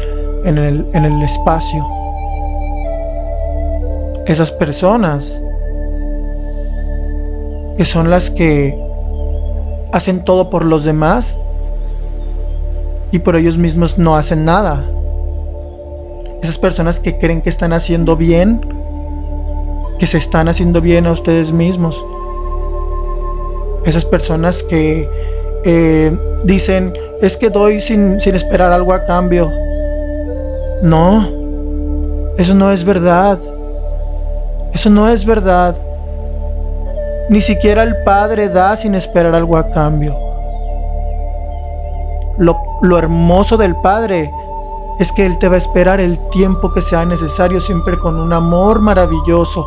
en 0.44 0.58
el, 0.58 0.86
en 0.92 1.04
el 1.04 1.22
espacio. 1.22 1.86
Esas 4.26 4.50
personas 4.52 5.42
que 7.76 7.84
son 7.84 8.10
las 8.10 8.30
que 8.30 8.78
hacen 9.92 10.24
todo 10.24 10.50
por 10.50 10.64
los 10.64 10.84
demás 10.84 11.40
y 13.12 13.18
por 13.18 13.36
ellos 13.36 13.56
mismos 13.56 13.98
no 13.98 14.16
hacen 14.16 14.44
nada. 14.44 14.84
Esas 16.42 16.58
personas 16.58 17.00
que 17.00 17.18
creen 17.18 17.40
que 17.40 17.48
están 17.48 17.72
haciendo 17.72 18.16
bien, 18.16 18.60
que 19.98 20.06
se 20.06 20.18
están 20.18 20.48
haciendo 20.48 20.80
bien 20.80 21.06
a 21.06 21.12
ustedes 21.12 21.52
mismos. 21.52 22.04
Esas 23.86 24.04
personas 24.04 24.64
que 24.64 25.08
eh, 25.64 26.16
dicen, 26.44 26.92
es 27.22 27.36
que 27.36 27.50
doy 27.50 27.80
sin, 27.80 28.20
sin 28.20 28.34
esperar 28.34 28.72
algo 28.72 28.92
a 28.92 29.04
cambio. 29.04 29.50
No, 30.82 31.26
eso 32.36 32.54
no 32.54 32.70
es 32.70 32.84
verdad. 32.84 33.38
Eso 34.74 34.90
no 34.90 35.08
es 35.08 35.24
verdad. 35.24 35.76
Ni 37.30 37.40
siquiera 37.40 37.82
el 37.82 37.96
Padre 38.04 38.48
da 38.48 38.76
sin 38.76 38.94
esperar 38.94 39.34
algo 39.34 39.56
a 39.56 39.70
cambio. 39.70 40.16
Lo, 42.38 42.56
lo, 42.82 42.98
hermoso 42.98 43.56
del 43.56 43.74
Padre 43.76 44.30
es 44.98 45.10
que 45.12 45.24
Él 45.24 45.38
te 45.38 45.48
va 45.48 45.54
a 45.54 45.58
esperar 45.58 46.00
el 46.00 46.18
tiempo 46.28 46.72
que 46.72 46.80
sea 46.80 47.06
necesario, 47.06 47.60
siempre 47.60 47.98
con 47.98 48.20
un 48.20 48.32
amor 48.32 48.80
maravilloso. 48.80 49.66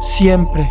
Siempre. 0.00 0.70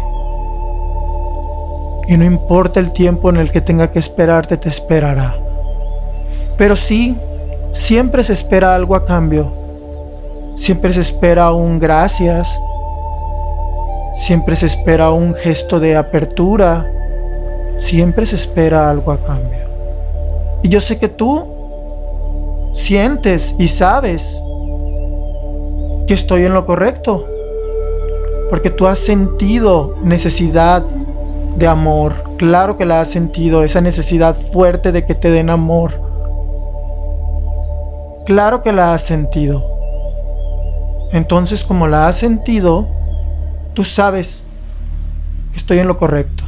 Y 2.08 2.18
no 2.18 2.26
importa 2.26 2.80
el 2.80 2.92
tiempo 2.92 3.30
en 3.30 3.38
el 3.38 3.52
que 3.52 3.62
tenga 3.62 3.92
que 3.92 4.00
esperarte, 4.00 4.58
te 4.58 4.70
esperará. 4.70 5.38
Pero 6.58 6.76
sí, 6.76 7.18
siempre 7.72 8.24
se 8.24 8.34
espera 8.34 8.76
algo 8.76 8.96
a 8.96 9.06
cambio. 9.06 9.52
Siempre 10.56 10.94
se 10.94 11.02
espera 11.02 11.52
un 11.54 11.80
gracias, 11.80 12.60
Siempre 14.14 14.56
se 14.56 14.68
espera 14.68 15.10
un 15.10 15.34
gesto 15.34 15.80
de 15.80 15.96
apertura. 15.96 16.86
Siempre 17.78 18.26
se 18.26 18.36
espera 18.36 18.90
algo 18.90 19.12
a 19.12 19.18
cambio. 19.18 19.64
Y 20.62 20.70
yo 20.70 20.80
sé 20.80 21.00
que 21.00 21.10
tú 21.10 22.72
sientes 22.74 23.56
y 23.58 23.68
sabes 23.68 24.42
que 26.08 26.14
estoy 26.14 26.44
en 26.44 26.54
lo 26.54 26.66
correcto. 26.66 27.26
Porque 28.50 28.70
tú 28.70 28.86
has 28.86 29.00
sentido 29.00 29.96
necesidad 30.04 30.84
de 31.58 31.68
amor. 31.68 32.14
Claro 32.38 32.78
que 32.78 32.86
la 32.86 33.02
has 33.02 33.10
sentido, 33.10 33.64
esa 33.64 33.82
necesidad 33.82 34.36
fuerte 34.36 34.92
de 34.92 35.06
que 35.06 35.16
te 35.16 35.32
den 35.32 35.50
amor. 35.50 35.92
Claro 38.26 38.64
que 38.64 38.72
la 38.72 38.94
has 38.94 39.06
sentido. 39.06 39.66
Entonces 41.12 41.64
como 41.64 41.88
la 41.88 42.08
has 42.08 42.18
sentido, 42.18 42.88
tú 43.74 43.84
sabes 43.84 44.46
que 45.52 45.58
estoy 45.58 45.80
en 45.80 45.88
lo 45.88 45.98
correcto. 45.98 46.44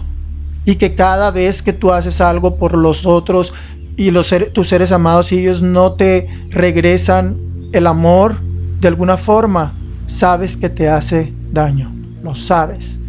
Y 0.66 0.76
que 0.76 0.96
cada 0.96 1.30
vez 1.30 1.62
que 1.62 1.74
tú 1.74 1.92
haces 1.92 2.22
algo 2.22 2.58
por 2.58 2.76
los 2.76 3.06
otros 3.06 3.54
y 3.98 4.12
los 4.12 4.34
tus 4.54 4.68
seres 4.68 4.92
amados 4.92 5.32
y 5.32 5.40
ellos 5.40 5.62
no 5.62 5.94
te 5.94 6.28
regresan 6.50 7.38
el 7.72 7.86
amor 7.86 8.40
de 8.80 8.88
alguna 8.88 9.18
forma, 9.18 9.76
sabes 10.08 10.58
que 10.58 10.70
te 10.70 10.90
hace 10.90 11.34
daño. 11.52 11.94
Lo 12.24 12.34
sabes. 12.34 13.00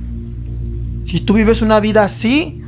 Si 1.07 1.21
tú 1.21 1.35
vives 1.35 1.63
una 1.63 1.79
vida 1.79 2.03
así, 2.03 2.61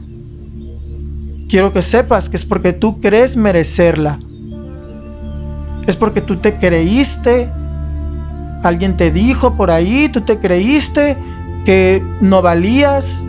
quiero 1.49 1.73
que 1.73 1.83
sepas 1.83 2.29
que 2.29 2.37
es 2.37 2.45
porque 2.45 2.73
tú 2.73 3.01
crees 3.01 3.37
merecerla. 3.37 4.21
Es 5.89 5.97
porque 5.97 6.21
tú 6.21 6.37
te 6.37 6.57
creíste, 6.57 7.51
alguien 8.63 8.97
te 8.97 9.11
dijo 9.11 9.57
por 9.57 9.73
ahí, 9.73 10.09
tú 10.09 10.21
te 10.21 10.39
creíste 10.39 11.17
que 11.65 12.01
no 12.21 12.41
valías, 12.41 13.25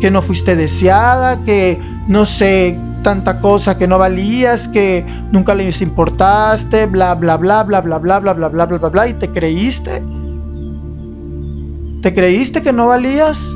que 0.00 0.10
no 0.10 0.22
fuiste 0.22 0.56
deseada, 0.56 1.44
que 1.44 1.78
no 2.08 2.24
sé, 2.24 2.80
tanta 3.02 3.40
cosa 3.40 3.76
que 3.76 3.86
no 3.86 3.98
valías, 3.98 4.68
que 4.68 5.04
nunca 5.32 5.54
les 5.54 5.82
importaste, 5.82 6.86
bla 6.86 7.14
bla 7.14 7.36
bla 7.36 7.62
bla 7.62 7.82
bla 7.82 7.98
bla 7.98 8.20
bla 8.20 8.32
bla 8.32 8.48
bla 8.48 8.64
bla 8.64 8.78
bla 8.78 8.88
bla 8.88 9.06
y 9.06 9.12
te 9.12 9.28
creíste. 9.30 10.02
¿Te 12.00 12.14
creíste 12.14 12.62
que 12.62 12.72
no 12.72 12.86
valías? 12.86 13.54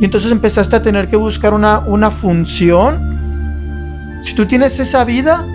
Y 0.00 0.04
entonces 0.04 0.32
empezaste 0.32 0.76
a 0.76 0.82
tener 0.82 1.08
que 1.08 1.16
buscar 1.16 1.54
una, 1.54 1.80
una 1.80 2.10
función. 2.10 4.20
Si 4.22 4.34
tú 4.34 4.46
tienes 4.46 4.78
esa 4.78 5.04
vida, 5.04 5.46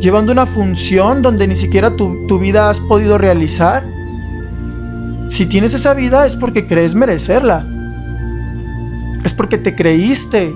llevando 0.00 0.32
una 0.32 0.46
función 0.46 1.22
donde 1.22 1.46
ni 1.46 1.54
siquiera 1.54 1.94
tu, 1.94 2.26
tu 2.26 2.38
vida 2.38 2.70
has 2.70 2.80
podido 2.80 3.18
realizar, 3.18 3.86
si 5.28 5.46
tienes 5.46 5.74
esa 5.74 5.94
vida 5.94 6.26
es 6.26 6.34
porque 6.34 6.66
crees 6.66 6.94
merecerla. 6.94 7.66
Es 9.24 9.32
porque 9.32 9.58
te 9.58 9.76
creíste 9.76 10.52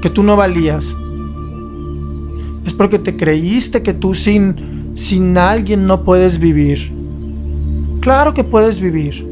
que 0.00 0.10
tú 0.10 0.24
no 0.24 0.36
valías. 0.36 0.96
Es 2.66 2.74
porque 2.74 2.98
te 2.98 3.16
creíste 3.16 3.82
que 3.82 3.94
tú 3.94 4.14
sin, 4.14 4.90
sin 4.94 5.38
alguien 5.38 5.86
no 5.86 6.02
puedes 6.02 6.38
vivir. 6.38 6.78
Claro 8.00 8.34
que 8.34 8.42
puedes 8.42 8.80
vivir. 8.80 9.31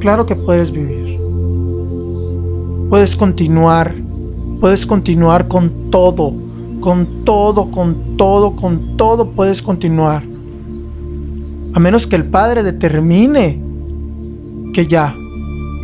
Claro 0.00 0.26
que 0.26 0.36
puedes 0.36 0.70
vivir. 0.70 1.18
Puedes 2.88 3.16
continuar. 3.16 3.94
Puedes 4.60 4.86
continuar 4.86 5.48
con 5.48 5.90
todo. 5.90 6.32
Con 6.80 7.24
todo, 7.24 7.70
con 7.70 8.16
todo, 8.16 8.54
con 8.54 8.96
todo 8.96 9.30
puedes 9.30 9.60
continuar 9.60 10.22
a 11.74 11.80
menos 11.80 12.06
que 12.06 12.16
el 12.16 12.24
Padre 12.24 12.62
determine 12.62 13.62
que 14.72 14.86
ya, 14.86 15.14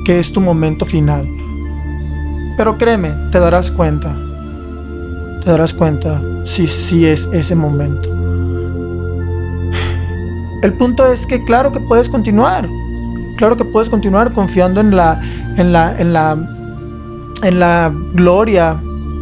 que 0.05 0.19
es 0.19 0.33
tu 0.33 0.41
momento 0.41 0.85
final. 0.85 1.29
Pero 2.57 2.77
créeme, 2.79 3.11
te 3.31 3.39
darás 3.39 3.71
cuenta, 3.71 4.17
te 5.43 5.51
darás 5.51 5.75
cuenta 5.75 6.23
si, 6.43 6.67
si 6.67 7.07
es 7.07 7.29
ese 7.33 7.55
momento. 7.55 8.11
El 10.63 10.73
punto 10.75 11.07
es 11.07 11.27
que 11.27 11.45
claro 11.45 11.71
que 11.71 11.81
puedes 11.81 12.09
continuar, 12.09 12.69
claro 13.37 13.57
que 13.57 13.65
puedes 13.65 13.89
continuar 13.89 14.33
confiando 14.33 14.81
en 14.81 14.95
la, 14.95 15.21
en 15.57 15.73
la, 15.73 15.99
en 15.99 16.13
la, 16.13 16.33
en 17.43 17.61
la 17.61 17.93
gloria, 18.15 18.81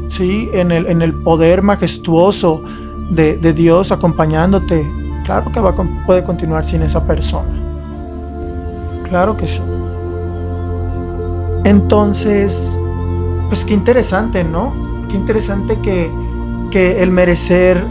¿sí? 0.09 0.49
en, 0.53 0.73
el, 0.73 0.87
en 0.87 1.03
el 1.03 1.15
poder 1.23 1.63
majestuoso 1.63 2.63
de, 3.11 3.37
de 3.39 3.53
Dios 3.53 3.93
acompañándote, 3.93 4.87
Claro 5.25 5.53
que 5.53 5.61
va, 5.61 5.75
puede 6.07 6.25
continuar 6.25 6.65
sin 6.65 6.83
esa 6.83 7.07
persona. 7.07 7.49
claro 9.09 9.37
que 9.37 9.47
sí. 9.47 9.63
Entonces, 11.65 12.79
pues 13.49 13.65
qué 13.65 13.75
interesante, 13.75 14.43
¿no? 14.43 14.75
Qué 15.09 15.17
interesante 15.17 15.79
que, 15.81 16.11
que 16.71 17.03
el 17.03 17.13
merecer 17.13 17.87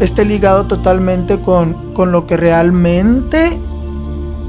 esté 0.00 0.24
ligado 0.24 0.66
totalmente 0.66 1.40
con, 1.40 1.92
con 1.94 2.12
lo 2.12 2.26
que 2.26 2.36
realmente, 2.36 3.60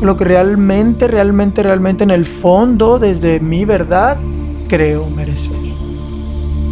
lo 0.02 0.16
que 0.16 0.24
realmente, 0.24 1.08
realmente, 1.08 1.64
realmente 1.64 2.04
en 2.04 2.12
el 2.12 2.26
fondo, 2.26 3.00
desde 3.00 3.40
mi 3.40 3.66
verdad, 3.66 4.18
creo 4.68 5.10
merecer. 5.10 5.58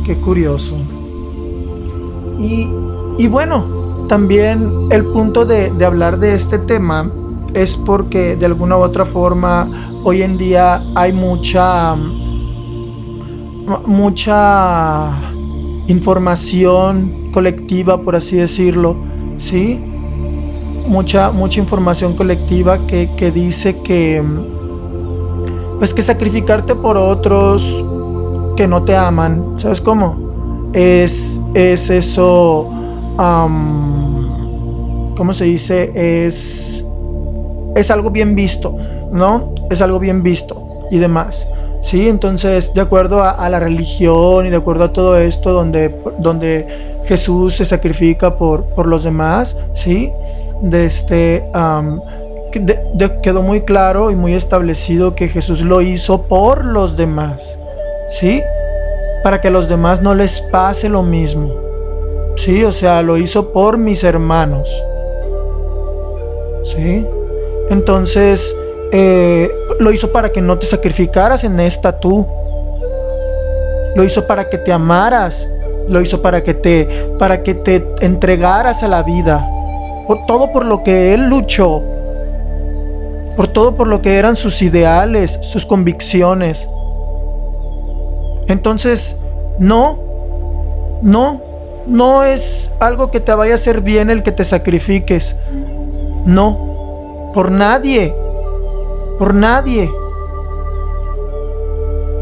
Qué 0.05 0.17
curioso. 0.17 0.77
Y, 2.39 2.69
y 3.17 3.27
bueno, 3.27 4.05
también 4.07 4.71
el 4.91 5.05
punto 5.05 5.45
de, 5.45 5.69
de 5.71 5.85
hablar 5.85 6.19
de 6.19 6.33
este 6.33 6.59
tema 6.59 7.11
es 7.53 7.75
porque 7.75 8.35
de 8.35 8.45
alguna 8.45 8.77
u 8.77 8.81
otra 8.81 9.05
forma 9.05 9.67
hoy 10.03 10.21
en 10.21 10.37
día 10.37 10.83
hay 10.95 11.11
mucha 11.11 11.95
mucha 13.85 15.11
información 15.87 17.31
colectiva 17.33 18.01
por 18.01 18.15
así 18.15 18.37
decirlo 18.37 18.95
sí 19.37 19.81
mucha 20.87 21.31
mucha 21.31 21.59
información 21.59 22.15
colectiva 22.15 22.85
que, 22.87 23.11
que 23.15 23.31
dice 23.31 23.79
que 23.81 24.23
pues 25.77 25.93
que 25.93 26.01
sacrificarte 26.01 26.75
por 26.75 26.97
otros 26.97 27.85
que 28.55 28.67
no 28.67 28.83
te 28.83 28.95
aman 28.95 29.53
sabes 29.55 29.81
cómo 29.81 30.69
es 30.73 31.41
es 31.53 31.89
eso 31.89 32.69
cómo 35.15 35.33
se 35.33 35.45
dice 35.45 35.91
es 35.95 36.87
es 37.77 37.91
algo 37.91 38.09
bien 38.09 38.35
visto, 38.35 38.75
¿no? 39.11 39.53
Es 39.69 39.81
algo 39.81 39.99
bien 39.99 40.23
visto 40.23 40.61
y 40.91 40.97
demás. 40.97 41.47
Sí, 41.79 42.09
entonces, 42.09 42.73
de 42.73 42.81
acuerdo 42.81 43.23
a, 43.23 43.49
la 43.49 43.59
religión 43.59 44.47
y 44.47 44.49
de 44.49 44.55
acuerdo 44.55 44.85
a 44.85 44.93
todo 44.93 45.17
esto, 45.17 45.53
donde, 45.53 45.95
donde 46.19 47.01
Jesús 47.05 47.57
se 47.57 47.65
sacrifica 47.65 48.35
por, 48.35 48.63
por 48.69 48.87
los 48.87 49.03
demás, 49.03 49.55
sí, 49.73 50.11
de 50.61 50.85
este, 50.85 51.43
quedó 53.21 53.41
muy 53.41 53.61
claro 53.61 54.11
y 54.11 54.15
muy 54.15 54.33
establecido 54.33 55.15
que 55.15 55.29
Jesús 55.29 55.61
lo 55.61 55.81
hizo 55.81 56.23
por 56.23 56.65
los 56.65 56.97
demás, 56.97 57.59
sí, 58.09 58.41
para 59.23 59.41
que 59.41 59.49
a 59.49 59.51
los 59.51 59.67
demás 59.67 60.01
no 60.01 60.15
les 60.15 60.41
pase 60.41 60.89
lo 60.89 61.03
mismo, 61.03 61.51
sí, 62.35 62.63
o 62.63 62.71
sea, 62.71 63.01
lo 63.01 63.17
hizo 63.17 63.51
por 63.51 63.77
mis 63.77 64.03
hermanos, 64.03 64.69
sí. 66.63 67.05
Entonces, 67.69 68.55
eh, 68.91 69.51
lo 69.79 69.91
hizo 69.91 70.11
para 70.11 70.29
que 70.29 70.41
no 70.41 70.57
te 70.57 70.65
sacrificaras 70.65 71.43
en 71.43 71.59
esta 71.59 71.99
tú. 71.99 72.25
Lo 73.95 74.03
hizo 74.03 74.25
para 74.25 74.49
que 74.49 74.57
te 74.57 74.71
amaras. 74.71 75.49
Lo 75.89 76.01
hizo 76.01 76.21
para 76.21 76.41
que 76.43 76.53
te, 76.53 76.85
para 77.19 77.43
que 77.43 77.53
te 77.53 77.83
entregaras 78.01 78.83
a 78.83 78.87
la 78.87 79.03
vida. 79.03 79.45
Por 80.07 80.25
todo 80.25 80.51
por 80.51 80.65
lo 80.65 80.83
que 80.83 81.13
Él 81.13 81.27
luchó. 81.29 81.81
Por 83.35 83.47
todo 83.47 83.75
por 83.75 83.87
lo 83.87 84.01
que 84.01 84.17
eran 84.17 84.35
sus 84.35 84.61
ideales, 84.61 85.37
sus 85.41 85.65
convicciones. 85.65 86.69
Entonces, 88.47 89.17
no, 89.59 89.99
no, 91.01 91.41
no 91.85 92.23
es 92.23 92.71
algo 92.79 93.11
que 93.11 93.19
te 93.19 93.33
vaya 93.33 93.53
a 93.53 93.55
hacer 93.55 93.81
bien 93.81 94.09
el 94.09 94.23
que 94.23 94.31
te 94.31 94.43
sacrifiques. 94.43 95.35
No, 96.25 97.31
por 97.33 97.51
nadie, 97.51 98.13
por 99.19 99.33
nadie, 99.33 99.89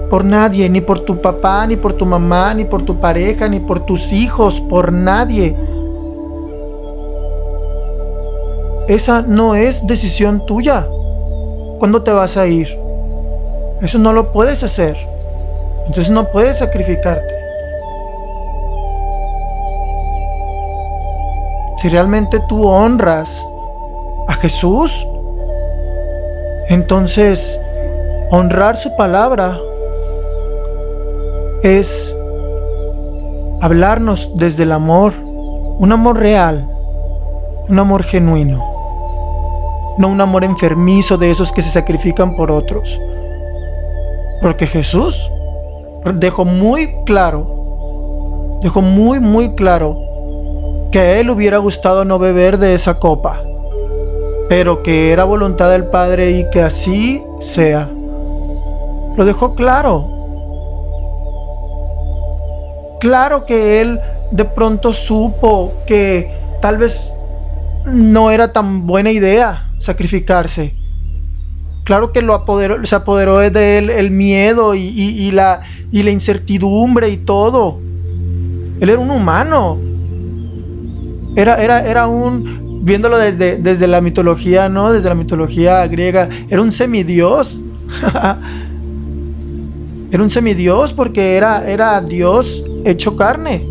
por 0.09 0.25
nadie, 0.25 0.69
ni 0.69 0.81
por 0.81 0.99
tu 0.99 1.21
papá, 1.21 1.65
ni 1.67 1.75
por 1.75 1.93
tu 1.93 2.05
mamá, 2.05 2.53
ni 2.53 2.65
por 2.65 2.83
tu 2.83 2.99
pareja, 2.99 3.47
ni 3.47 3.59
por 3.59 3.85
tus 3.85 4.11
hijos, 4.11 4.61
por 4.61 4.91
nadie. 4.91 5.55
Esa 8.87 9.21
no 9.21 9.55
es 9.55 9.85
decisión 9.87 10.45
tuya. 10.45 10.87
¿Cuándo 11.79 12.03
te 12.03 12.11
vas 12.11 12.37
a 12.37 12.47
ir? 12.47 12.67
Eso 13.81 13.97
no 13.99 14.13
lo 14.13 14.31
puedes 14.31 14.63
hacer. 14.63 14.95
Entonces 15.87 16.09
no 16.09 16.29
puedes 16.31 16.57
sacrificarte. 16.57 17.33
Si 21.77 21.89
realmente 21.89 22.39
tú 22.47 22.67
honras 22.67 23.45
a 24.27 24.33
Jesús, 24.33 25.05
entonces 26.69 27.59
honrar 28.31 28.75
su 28.75 28.95
palabra 28.95 29.59
es 31.61 32.15
hablarnos 33.61 34.31
desde 34.35 34.63
el 34.63 34.71
amor, 34.71 35.13
un 35.23 35.91
amor 35.91 36.17
real, 36.17 36.67
un 37.69 37.79
amor 37.79 38.03
genuino, 38.03 38.63
no 39.97 40.07
un 40.07 40.21
amor 40.21 40.43
enfermizo 40.43 41.17
de 41.17 41.31
esos 41.31 41.51
que 41.51 41.61
se 41.61 41.69
sacrifican 41.69 42.35
por 42.35 42.51
otros. 42.51 43.01
Porque 44.41 44.67
Jesús 44.67 45.31
dejó 46.15 46.45
muy 46.45 46.93
claro, 47.05 48.59
dejó 48.61 48.81
muy, 48.81 49.19
muy 49.19 49.55
claro 49.55 49.97
que 50.91 50.99
a 50.99 51.19
él 51.19 51.29
hubiera 51.29 51.57
gustado 51.57 52.05
no 52.05 52.19
beber 52.19 52.57
de 52.57 52.73
esa 52.73 52.99
copa 52.99 53.41
pero 54.47 54.83
que 54.83 55.11
era 55.11 55.23
voluntad 55.23 55.71
del 55.71 55.85
Padre 55.85 56.31
y 56.31 56.49
que 56.49 56.61
así 56.61 57.23
sea. 57.39 57.89
Lo 59.15 59.25
dejó 59.25 59.55
claro. 59.55 60.11
Claro 62.99 63.45
que 63.45 63.81
él 63.81 63.99
de 64.31 64.45
pronto 64.45 64.93
supo 64.93 65.71
que 65.85 66.31
tal 66.61 66.77
vez 66.77 67.11
no 67.85 68.31
era 68.31 68.51
tan 68.53 68.85
buena 68.87 69.11
idea 69.11 69.71
sacrificarse. 69.77 70.75
Claro 71.83 72.11
que 72.11 72.21
lo 72.21 72.33
apoderó, 72.33 72.83
se 72.85 72.95
apoderó 72.95 73.37
de 73.39 73.77
él 73.77 73.89
el 73.91 74.09
miedo 74.09 74.73
y, 74.73 75.29
la, 75.31 75.61
y 75.91 76.01
la 76.01 76.09
incertidumbre 76.09 77.09
y 77.09 77.17
todo. 77.17 77.79
Él 78.79 78.89
era 78.89 78.99
un 78.99 79.11
humano. 79.11 79.79
Era, 81.35 81.61
era, 81.61 81.85
era 81.85 82.07
un 82.07 82.81
viéndolo 82.83 83.17
desde, 83.17 83.57
desde 83.57 83.87
la 83.87 84.01
mitología, 84.01 84.67
¿no? 84.67 84.91
Desde 84.91 85.09
la 85.09 85.15
mitología 85.15 85.85
griega, 85.87 86.27
era 86.49 86.61
un 86.61 86.71
semidios. 86.71 87.61
era 90.11 90.23
un 90.23 90.29
semidios 90.29 90.91
porque 90.93 91.35
era, 91.35 91.67
era 91.69 92.01
Dios 92.01 92.65
hecho 92.83 93.15
carne. 93.15 93.63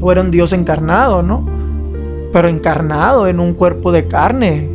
O 0.00 0.12
era 0.12 0.20
un 0.20 0.30
Dios 0.30 0.52
encarnado, 0.52 1.22
¿no? 1.22 1.57
Pero 2.32 2.48
encarnado 2.48 3.26
en 3.26 3.40
un 3.40 3.54
cuerpo 3.54 3.92
de 3.92 4.06
carne. 4.06 4.70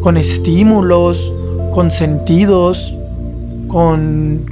Con 0.00 0.16
estímulos, 0.16 1.32
con 1.72 1.90
sentidos, 1.90 2.94
con, 3.68 4.46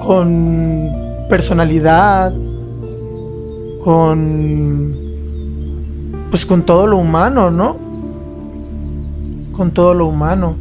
con 0.00 0.90
personalidad, 1.28 2.32
con 3.82 4.96
pues 6.30 6.44
con 6.44 6.64
todo 6.64 6.86
lo 6.86 6.98
humano, 6.98 7.50
¿no? 7.50 7.76
Con 9.52 9.70
todo 9.70 9.94
lo 9.94 10.06
humano. 10.06 10.56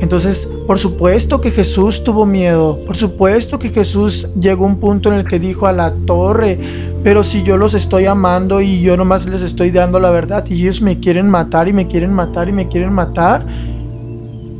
Entonces, 0.00 0.48
por 0.66 0.78
supuesto 0.78 1.40
que 1.40 1.50
Jesús 1.50 2.02
tuvo 2.02 2.26
miedo, 2.26 2.78
por 2.84 2.96
supuesto 2.96 3.58
que 3.58 3.70
Jesús 3.70 4.28
llegó 4.38 4.64
a 4.64 4.68
un 4.68 4.80
punto 4.80 5.12
en 5.12 5.20
el 5.20 5.24
que 5.24 5.38
dijo 5.38 5.66
a 5.66 5.72
la 5.72 5.94
torre, 6.06 6.60
pero 7.04 7.24
si 7.24 7.42
yo 7.42 7.56
los 7.56 7.74
estoy 7.74 8.06
amando 8.06 8.60
y 8.60 8.80
yo 8.80 8.96
nomás 8.96 9.26
les 9.26 9.42
estoy 9.42 9.70
dando 9.70 9.98
la 9.98 10.10
verdad 10.10 10.44
y 10.48 10.54
ellos 10.62 10.80
me 10.82 11.00
quieren 11.00 11.28
matar 11.28 11.66
y 11.66 11.72
me 11.72 11.88
quieren 11.88 12.12
matar 12.12 12.48
y 12.48 12.52
me 12.52 12.68
quieren 12.68 12.92
matar, 12.92 13.44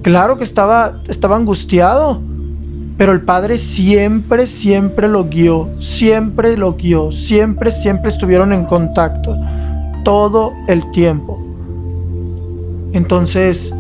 claro 0.02 0.38
que 0.38 0.44
estaba, 0.44 1.00
estaba 1.08 1.36
angustiado, 1.36 2.20
pero 2.98 3.12
el 3.12 3.22
Padre 3.22 3.58
siempre, 3.58 4.46
siempre 4.46 5.08
lo 5.08 5.24
guió, 5.24 5.70
siempre 5.78 6.56
lo 6.56 6.74
guió, 6.74 7.12
siempre, 7.12 7.70
siempre 7.70 8.10
estuvieron 8.10 8.52
en 8.52 8.64
contacto 8.64 9.36
todo 10.04 10.52
el 10.66 10.90
tiempo. 10.90 11.38
Entonces, 12.92 13.72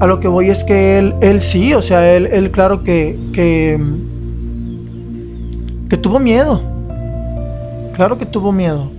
a 0.00 0.06
lo 0.06 0.20
que 0.20 0.28
voy 0.28 0.50
es 0.50 0.62
que 0.62 0.98
él, 0.98 1.14
él 1.22 1.40
sí, 1.40 1.72
o 1.72 1.80
sea, 1.80 2.14
él, 2.14 2.26
él 2.26 2.50
claro 2.50 2.84
que, 2.84 3.18
que, 3.32 3.82
que 5.88 5.96
tuvo 5.96 6.20
miedo. 6.20 6.73
Claro 7.94 8.18
que 8.18 8.26
tuvo 8.26 8.52
miedo. 8.52 8.90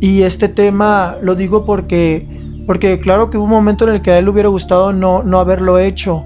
Y 0.00 0.22
este 0.22 0.48
tema 0.48 1.16
lo 1.22 1.34
digo 1.34 1.64
porque, 1.64 2.26
porque 2.66 2.98
claro 2.98 3.30
que 3.30 3.38
hubo 3.38 3.44
un 3.44 3.50
momento 3.50 3.86
en 3.88 3.94
el 3.94 4.02
que 4.02 4.12
a 4.12 4.18
él 4.18 4.24
le 4.24 4.30
hubiera 4.30 4.48
gustado 4.48 4.92
no, 4.92 5.22
no 5.22 5.38
haberlo 5.38 5.78
hecho, 5.78 6.24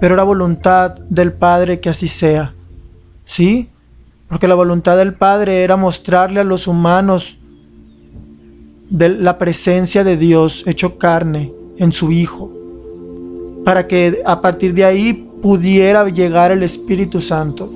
pero 0.00 0.14
era 0.14 0.24
voluntad 0.24 0.98
del 1.08 1.32
Padre 1.32 1.80
que 1.80 1.88
así 1.90 2.08
sea. 2.08 2.54
¿Sí? 3.24 3.70
porque 4.34 4.48
la 4.48 4.56
voluntad 4.56 4.96
del 4.96 5.14
Padre 5.14 5.62
era 5.62 5.76
mostrarle 5.76 6.40
a 6.40 6.44
los 6.44 6.66
humanos 6.66 7.38
de 8.90 9.08
la 9.08 9.38
presencia 9.38 10.02
de 10.02 10.16
Dios 10.16 10.64
hecho 10.66 10.98
carne, 10.98 11.52
en 11.76 11.92
su 11.92 12.10
Hijo, 12.10 12.50
para 13.64 13.86
que 13.86 14.22
a 14.26 14.40
partir 14.40 14.74
de 14.74 14.84
ahí 14.84 15.28
pudiera 15.40 16.08
llegar 16.08 16.50
el 16.50 16.64
Espíritu 16.64 17.20
Santo. 17.20 17.70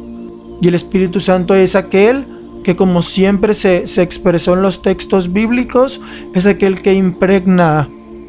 Y 0.61 0.68
el 0.68 0.75
Espíritu 0.75 1.21
Santo 1.21 1.55
es 1.55 1.77
aquel 1.77 2.27
que 2.64 2.77
como 2.77 3.03
siempre 3.03 3.55
se, 3.55 3.85
expresó 4.03 4.55
en 4.55 4.62
los 4.62 4.83
textos 4.83 5.33
bíblicos, 5.33 6.01
es 6.35 6.47
aquel 6.47 6.83
que 6.83 6.92
impregna, 6.92 7.88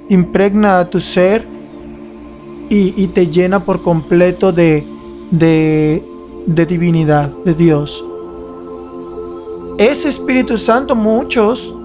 impregna 0.10 0.80
a 0.80 0.90
tu 0.90 1.00
ser 1.00 1.46
y, 2.70 3.08
te 3.08 3.28
llena 3.28 3.66
por 3.66 3.82
completo 3.82 4.52
de, 4.52 4.88
de, 5.32 6.04
de 6.46 6.66
divinidad, 6.66 7.36
de 7.44 7.54
Dios. 7.56 8.06
Ese 9.80 10.10
Espíritu 10.10 10.58
Santo, 10.58 10.96
muchos, 10.96 11.76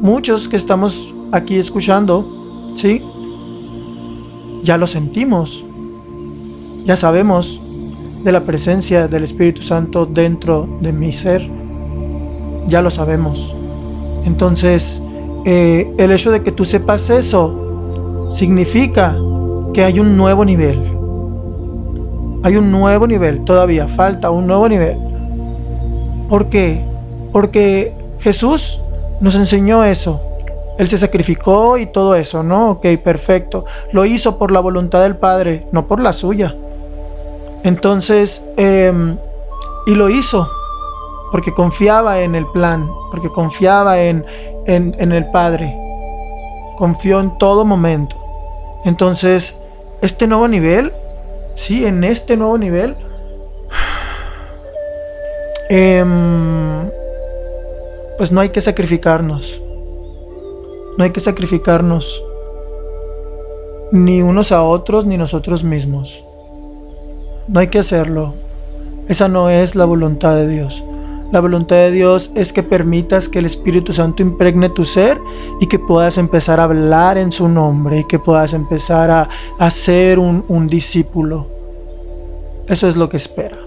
muchos 0.00 0.48
que 0.48 0.56
estamos 0.56 1.12
aquí 1.32 1.56
escuchando, 1.56 2.72
¿sí? 2.74 3.02
Ya 4.62 4.78
lo 4.78 4.86
sentimos, 4.86 5.64
ya 6.84 6.96
sabemos 6.96 7.60
de 8.22 8.32
la 8.32 8.44
presencia 8.44 9.08
del 9.08 9.24
Espíritu 9.24 9.62
Santo 9.62 10.06
dentro 10.06 10.68
de 10.80 10.92
mi 10.92 11.12
ser, 11.12 11.48
ya 12.66 12.82
lo 12.82 12.90
sabemos. 12.90 13.56
Entonces, 14.24 15.02
eh, 15.46 15.92
el 15.98 16.12
hecho 16.12 16.30
de 16.30 16.42
que 16.42 16.52
tú 16.52 16.64
sepas 16.64 17.08
eso 17.10 18.26
significa 18.28 19.16
que 19.72 19.84
hay 19.84 20.00
un 20.00 20.16
nuevo 20.16 20.44
nivel. 20.44 20.78
Hay 22.42 22.56
un 22.56 22.70
nuevo 22.70 23.06
nivel, 23.06 23.44
todavía 23.44 23.86
falta 23.86 24.30
un 24.30 24.46
nuevo 24.46 24.68
nivel. 24.68 24.98
¿Por 26.28 26.48
qué? 26.48 26.84
Porque 27.32 27.94
Jesús 28.20 28.80
nos 29.20 29.34
enseñó 29.36 29.84
eso. 29.84 30.20
Él 30.78 30.88
se 30.88 30.96
sacrificó 30.96 31.76
y 31.76 31.86
todo 31.86 32.14
eso, 32.14 32.42
¿no? 32.42 32.70
Ok, 32.70 32.86
perfecto. 33.02 33.64
Lo 33.92 34.04
hizo 34.04 34.38
por 34.38 34.50
la 34.50 34.60
voluntad 34.60 35.02
del 35.02 35.16
Padre, 35.16 35.66
no 35.72 35.86
por 35.86 36.00
la 36.00 36.12
suya. 36.12 36.56
Entonces, 37.64 38.46
em, 38.56 39.18
y 39.86 39.94
lo 39.94 40.08
hizo 40.08 40.48
porque 41.30 41.52
confiaba 41.54 42.20
en 42.20 42.34
el 42.34 42.46
plan, 42.46 42.90
porque 43.10 43.28
confiaba 43.28 44.00
en, 44.00 44.24
en, 44.66 45.12
el 45.12 45.30
Padre. 45.30 45.74
Confió 46.76 47.20
en 47.20 47.36
todo 47.38 47.64
momento. 47.64 48.16
Entonces, 48.84 49.56
este 50.00 50.26
nuevo 50.26 50.48
nivel, 50.48 50.92
sí, 51.54 51.86
en 51.86 52.02
este 52.04 52.36
nuevo 52.36 52.58
nivel, 52.58 52.96
em, 55.68 56.90
pues 58.16 58.32
no 58.32 58.40
hay 58.40 58.48
que 58.48 58.60
sacrificarnos. 58.60 59.62
No 60.98 61.04
hay 61.04 61.10
que 61.10 61.20
sacrificarnos 61.20 62.22
ni 63.92 64.22
unos 64.22 64.52
a 64.52 64.62
otros 64.62 65.06
ni 65.06 65.16
nosotros 65.16 65.62
mismos. 65.64 66.24
No 67.50 67.58
hay 67.58 67.66
que 67.66 67.80
hacerlo. 67.80 68.34
Esa 69.08 69.26
no 69.26 69.50
es 69.50 69.74
la 69.74 69.84
voluntad 69.84 70.36
de 70.36 70.46
Dios. 70.46 70.84
La 71.32 71.40
voluntad 71.40 71.74
de 71.74 71.90
Dios 71.90 72.30
es 72.36 72.52
que 72.52 72.62
permitas 72.62 73.28
que 73.28 73.40
el 73.40 73.46
Espíritu 73.46 73.92
Santo 73.92 74.22
impregne 74.22 74.68
tu 74.68 74.84
ser 74.84 75.18
y 75.60 75.66
que 75.66 75.80
puedas 75.80 76.16
empezar 76.16 76.60
a 76.60 76.64
hablar 76.64 77.18
en 77.18 77.32
su 77.32 77.48
nombre 77.48 77.98
y 77.98 78.06
que 78.06 78.20
puedas 78.20 78.54
empezar 78.54 79.10
a, 79.10 79.70
ser 79.70 80.20
un, 80.20 80.44
un 80.46 80.68
discípulo. 80.68 81.48
Eso 82.68 82.88
es 82.88 82.94
lo 82.94 83.08
que 83.08 83.16
espera. 83.16 83.58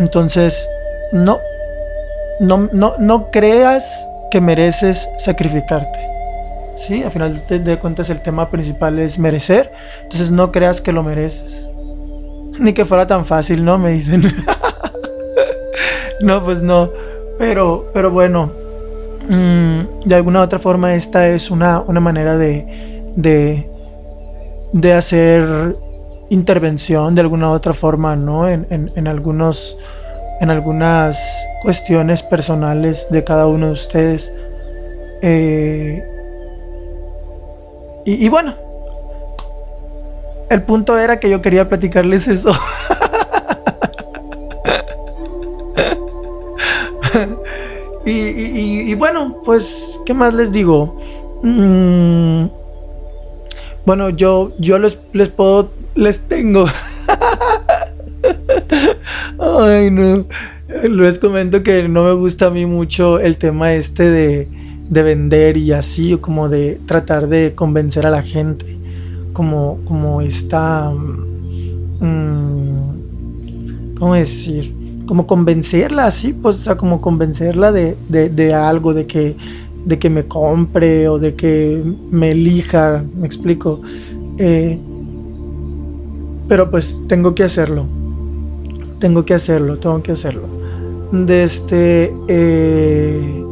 Entonces, 0.00 0.68
no, 1.12 1.38
no, 2.40 2.68
no, 2.72 2.94
no 2.98 3.30
creas 3.30 4.08
que 4.32 4.40
mereces 4.40 5.08
sacrificarte. 5.16 6.00
¿Sí? 6.74 7.04
Al 7.04 7.10
final 7.12 7.44
de 7.46 7.78
cuentas 7.78 8.10
el 8.10 8.20
tema 8.20 8.50
principal 8.50 8.98
es 8.98 9.16
merecer. 9.16 9.72
Entonces 10.02 10.32
no 10.32 10.50
creas 10.50 10.80
que 10.80 10.90
lo 10.90 11.04
mereces. 11.04 11.71
Ni 12.60 12.72
que 12.72 12.84
fuera 12.84 13.06
tan 13.06 13.24
fácil, 13.24 13.64
¿no? 13.64 13.78
Me 13.78 13.90
dicen. 13.92 14.22
no, 16.20 16.44
pues 16.44 16.62
no. 16.62 16.90
Pero, 17.38 17.90
pero 17.94 18.10
bueno, 18.10 18.52
mm, 19.28 20.06
de 20.06 20.14
alguna 20.14 20.40
u 20.40 20.42
otra 20.42 20.58
forma 20.58 20.94
esta 20.94 21.28
es 21.28 21.50
una, 21.50 21.80
una 21.80 22.00
manera 22.00 22.36
de, 22.36 23.10
de, 23.16 23.68
de, 24.72 24.92
hacer 24.92 25.76
intervención 26.30 27.14
de 27.14 27.22
alguna 27.22 27.50
u 27.50 27.52
otra 27.52 27.72
forma, 27.72 28.16
¿no? 28.16 28.48
En, 28.48 28.66
en, 28.70 29.08
algunos, 29.08 29.76
en 30.40 30.50
algunas 30.50 31.46
cuestiones 31.62 32.22
personales 32.22 33.08
de 33.10 33.24
cada 33.24 33.46
uno 33.46 33.66
de 33.66 33.72
ustedes. 33.72 34.32
Eh, 35.22 36.02
y 38.04 38.28
bueno, 38.28 38.52
el 40.52 40.62
punto 40.62 40.96
era 40.98 41.18
que 41.18 41.30
yo 41.30 41.40
quería 41.40 41.66
platicarles 41.68 42.28
eso. 42.28 42.52
y, 48.04 48.94
bueno, 48.96 49.40
pues, 49.44 49.98
¿qué 50.04 50.12
más 50.12 50.34
les 50.34 50.52
digo? 50.52 50.94
Mm, 51.42 52.48
bueno, 53.86 54.10
yo, 54.10 54.52
yo 54.58 54.78
les, 54.78 54.98
les 55.12 55.30
puedo, 55.30 55.70
les 55.94 56.20
tengo. 56.28 56.66
Ay, 59.38 59.90
no. 59.90 60.26
Les 60.82 61.18
comento 61.18 61.62
que 61.62 61.88
no 61.88 62.04
me 62.04 62.12
gusta 62.12 62.46
a 62.46 62.50
mí 62.50 62.66
mucho 62.66 63.18
el 63.18 63.38
tema 63.38 63.74
este 63.74 64.10
de, 64.10 64.48
de 64.88 65.02
vender 65.02 65.56
y 65.56 65.72
así, 65.72 66.16
como 66.18 66.48
de 66.48 66.78
tratar 66.86 67.26
de 67.28 67.54
convencer 67.54 68.06
a 68.06 68.10
la 68.10 68.22
gente 68.22 68.81
como, 69.32 69.78
como 69.84 70.20
esta, 70.20 70.90
mm, 72.00 73.94
¿cómo 73.98 74.14
decir? 74.14 74.74
Como 75.06 75.26
convencerla, 75.26 76.06
así, 76.06 76.32
pues, 76.32 76.56
o 76.56 76.60
sea, 76.60 76.76
como 76.76 77.00
convencerla 77.00 77.72
de, 77.72 78.54
algo, 78.54 78.94
de 78.94 79.06
que, 79.06 79.36
de 79.84 79.98
que 79.98 80.10
me 80.10 80.26
compre 80.26 81.08
o 81.08 81.18
de 81.18 81.34
que 81.34 81.82
me 82.10 82.30
elija, 82.30 83.04
me 83.14 83.26
explico. 83.26 83.80
Eh, 84.38 84.80
pero 86.48 86.70
pues 86.70 87.02
tengo 87.08 87.34
que 87.34 87.44
hacerlo. 87.44 87.86
Tengo 88.98 89.24
que 89.24 89.34
hacerlo, 89.34 89.78
tengo 89.78 90.02
que 90.02 90.12
hacerlo. 90.12 90.46
De 91.10 91.44
este. 91.44 92.14
Eh, 92.28 93.44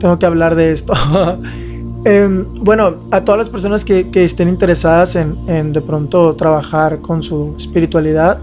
tengo 0.00 0.18
que 0.18 0.26
hablar 0.26 0.54
de 0.54 0.70
esto. 0.70 0.94
Em, 2.08 2.46
bueno, 2.62 2.94
a 3.10 3.22
todas 3.22 3.38
las 3.38 3.50
personas 3.50 3.84
que, 3.84 4.08
estén 4.14 4.48
interesadas 4.48 5.14
en, 5.14 5.74
de 5.74 5.82
pronto 5.82 6.34
trabajar 6.36 7.02
con 7.02 7.22
su 7.22 7.54
espiritualidad, 7.58 8.40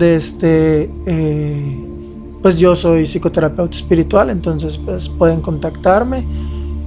este, 0.00 0.90
eh, 1.06 1.84
pues 2.42 2.58
yo 2.58 2.76
soy 2.76 3.06
psicoterapeuta 3.06 3.74
espiritual, 3.74 4.28
entonces 4.28 4.76
pues 4.76 5.08
pueden 5.08 5.40
contactarme 5.40 6.26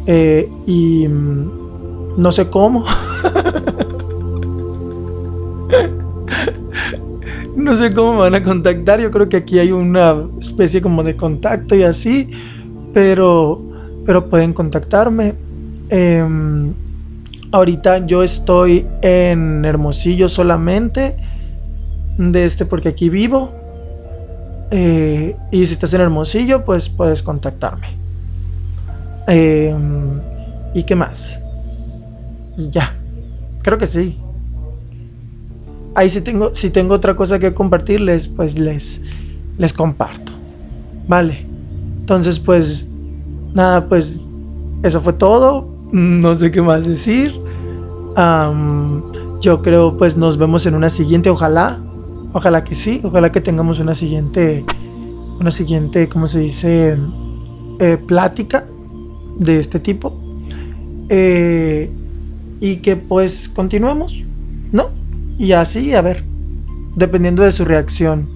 eh, 0.05 0.47
y 0.67 1.07
mm, 1.07 2.13
no 2.15 2.31
sé 2.31 2.47
cómo. 2.47 2.85
no 7.55 7.75
sé 7.75 7.91
cómo 7.91 8.13
me 8.13 8.19
van 8.19 8.35
a 8.35 8.43
contactar, 8.43 9.01
yo 9.01 9.09
creo 9.09 9.27
que 9.27 9.37
aquí 9.37 9.57
hay 9.57 9.71
una 9.71 10.27
especie 10.39 10.79
como 10.79 11.01
de 11.01 11.17
contacto 11.17 11.73
y 11.73 11.81
así, 11.81 12.29
pero, 12.93 13.63
pero 14.05 14.29
pueden 14.29 14.53
contactarme. 14.53 15.49
Em, 15.91 16.73
ahorita 17.51 18.05
yo 18.07 18.23
estoy 18.23 18.87
en 19.01 19.65
Hermosillo 19.65 20.29
solamente, 20.29 21.17
de 22.17 22.45
este 22.45 22.65
porque 22.65 22.89
aquí 22.89 23.09
vivo. 23.09 23.51
Eh, 24.71 25.35
y 25.51 25.65
si 25.65 25.73
estás 25.73 25.93
en 25.93 25.99
Hermosillo, 25.99 26.63
pues 26.63 26.87
puedes 26.87 27.21
contactarme. 27.21 27.87
Em, 29.27 30.21
¿Y 30.73 30.83
qué 30.83 30.95
más? 30.95 31.41
Y 32.57 32.69
ya. 32.69 32.95
Creo 33.61 33.77
que 33.77 33.85
sí. 33.85 34.17
Ahí 35.93 36.09
si 36.09 36.21
tengo, 36.21 36.53
si 36.53 36.69
tengo 36.69 36.95
otra 36.95 37.15
cosa 37.15 37.37
que 37.37 37.53
compartirles, 37.53 38.29
pues 38.29 38.57
les, 38.57 39.01
les 39.57 39.73
comparto. 39.73 40.31
Vale. 41.09 41.45
Entonces, 41.99 42.39
pues, 42.39 42.87
nada, 43.53 43.89
pues, 43.89 44.21
eso 44.83 45.01
fue 45.01 45.11
todo 45.11 45.80
no 45.91 46.35
sé 46.35 46.51
qué 46.51 46.61
más 46.61 46.87
decir. 46.87 47.33
yo 49.41 49.61
creo 49.61 49.97
pues 49.97 50.17
nos 50.17 50.37
vemos 50.37 50.65
en 50.65 50.75
una 50.75 50.89
siguiente, 50.89 51.29
ojalá. 51.29 51.81
Ojalá 52.33 52.63
que 52.63 52.75
sí, 52.75 53.01
ojalá 53.03 53.29
que 53.31 53.41
tengamos 53.41 53.79
una 53.79 53.93
siguiente, 53.93 54.63
una 55.39 55.51
siguiente, 55.51 56.07
¿cómo 56.07 56.27
se 56.27 56.39
dice? 56.39 56.97
Eh, 57.79 57.97
plática 58.07 58.65
de 59.37 59.59
este 59.59 59.79
tipo. 59.79 60.17
Eh, 61.09 61.91
y 62.61 62.77
que 62.77 62.95
pues 62.95 63.49
continuemos, 63.49 64.25
¿no? 64.71 64.91
Y 65.37 65.51
así, 65.51 65.93
a 65.93 66.01
ver, 66.01 66.23
dependiendo 66.95 67.43
de 67.43 67.51
su 67.51 67.65
reacción, 67.65 68.29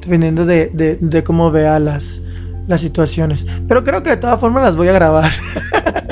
dependiendo 0.00 0.46
de, 0.46 0.98
de 1.00 1.24
cómo 1.24 1.50
vea 1.50 1.78
las, 1.78 2.22
las 2.66 2.80
situaciones. 2.80 3.46
Pero 3.68 3.84
creo 3.84 4.02
que 4.02 4.10
de 4.10 4.16
todas 4.16 4.40
formas 4.40 4.62
las 4.62 4.76
voy 4.76 4.88
a 4.88 4.92
grabar. 4.92 5.30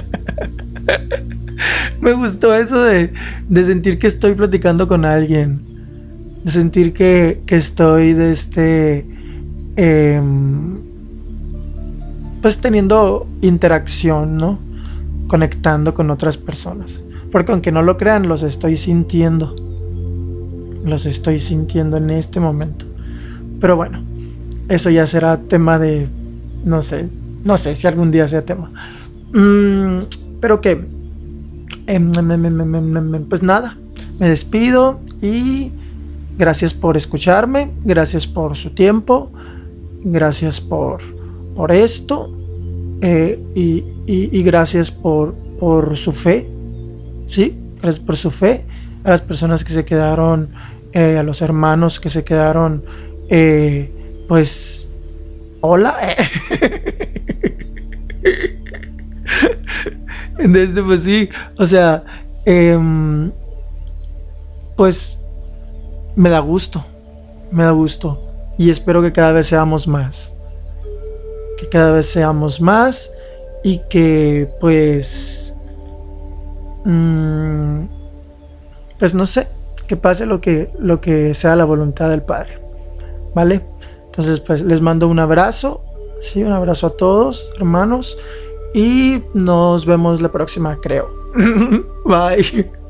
Me 2.02 2.14
gustó 2.14 2.52
eso 2.52 2.82
de, 2.82 3.12
de, 3.48 3.62
sentir 3.62 3.96
que 3.96 4.08
estoy 4.08 4.34
platicando 4.34 4.88
con 4.88 5.04
alguien. 5.04 5.60
De 6.44 6.50
sentir 6.50 6.92
que, 6.92 7.40
que 7.46 7.56
estoy 7.56 8.12
de 8.12 8.32
este. 8.32 9.06
Em, 9.76 10.80
pues 12.42 12.58
teniendo 12.58 13.28
interacción, 13.40 14.36
¿no? 14.36 14.58
Conectando 15.28 15.94
con 15.94 16.10
otras 16.10 16.36
personas. 16.36 17.04
Porque 17.30 17.52
aunque 17.52 17.70
no 17.70 17.82
lo 17.82 17.96
crean, 17.96 18.26
los 18.26 18.42
estoy 18.42 18.76
sintiendo. 18.76 19.54
Los 20.84 21.06
estoy 21.06 21.38
sintiendo 21.38 21.98
en 21.98 22.10
este 22.10 22.40
momento. 22.40 22.84
Pero 23.60 23.76
bueno, 23.76 24.02
eso 24.68 24.90
ya 24.90 25.06
será 25.06 25.36
tema 25.36 25.78
de, 25.78 26.08
no 26.64 26.82
sé, 26.82 27.08
no 27.44 27.56
sé 27.56 27.76
si 27.76 27.86
algún 27.86 28.10
día 28.10 28.26
sea 28.26 28.44
tema. 28.44 28.72
Mm, 29.32 30.00
pero 30.40 30.60
que, 30.60 30.84
pues 33.28 33.42
nada, 33.42 33.76
me 34.18 34.28
despido 34.28 35.00
y 35.20 35.70
gracias 36.38 36.74
por 36.74 36.96
escucharme, 36.96 37.70
gracias 37.84 38.26
por 38.26 38.56
su 38.56 38.70
tiempo, 38.70 39.30
gracias 40.04 40.60
por, 40.60 41.00
por 41.54 41.72
esto 41.72 42.32
eh, 43.02 43.40
y, 43.54 44.42
gracias 44.42 44.90
por, 44.90 45.34
por 45.58 45.96
su 45.96 46.12
fe, 46.12 46.48
¿sí? 47.26 47.56
Gracias 47.80 48.04
por 48.04 48.16
su 48.16 48.30
fe, 48.30 48.64
a 49.04 49.10
las 49.10 49.20
personas 49.20 49.64
que 49.64 49.72
se 49.72 49.84
quedaron, 49.84 50.50
eh, 50.92 51.18
a 51.18 51.22
los 51.22 51.42
hermanos 51.42 51.98
que 51.98 52.08
se 52.08 52.24
quedaron, 52.24 52.84
eh, 53.28 54.24
pues 54.28 54.88
hola. 55.60 55.96
Desde 60.48 60.82
pues 60.82 61.02
sí, 61.02 61.28
o 61.58 61.66
sea, 61.66 62.02
em, 62.44 63.30
pues 64.76 65.20
me 66.16 66.30
da 66.30 66.40
gusto, 66.40 66.84
me 67.50 67.64
da 67.64 67.70
gusto 67.70 68.20
y 68.58 68.70
espero 68.70 69.02
que 69.02 69.12
cada 69.12 69.32
vez 69.32 69.46
seamos 69.46 69.86
más, 69.86 70.34
que 71.58 71.68
cada 71.68 71.92
vez 71.92 72.06
seamos 72.06 72.60
más 72.60 73.12
y 73.62 73.78
que 73.88 74.50
pues, 74.60 75.54
mm, 76.84 77.84
pues 78.98 79.14
no 79.14 79.26
sé, 79.26 79.48
que 79.86 79.96
pase 79.96 80.26
lo 80.26 80.40
que, 80.40 80.70
lo 80.78 81.00
que 81.00 81.34
sea 81.34 81.56
la 81.56 81.64
voluntad 81.64 82.10
del 82.10 82.22
Padre, 82.22 82.60
¿vale? 83.34 83.62
Entonces, 84.06 84.40
pues 84.40 84.62
les 84.62 84.80
mando 84.80 85.08
un 85.08 85.18
abrazo, 85.18 85.84
sí, 86.20 86.42
un 86.42 86.52
abrazo 86.52 86.88
a 86.88 86.96
todos, 86.96 87.52
hermanos, 87.56 88.18
y 88.74 89.22
nos 89.34 89.86
vemos 89.86 90.20
la 90.20 90.30
próxima, 90.30 90.76
creo. 90.80 91.10
Bye. 92.04 92.81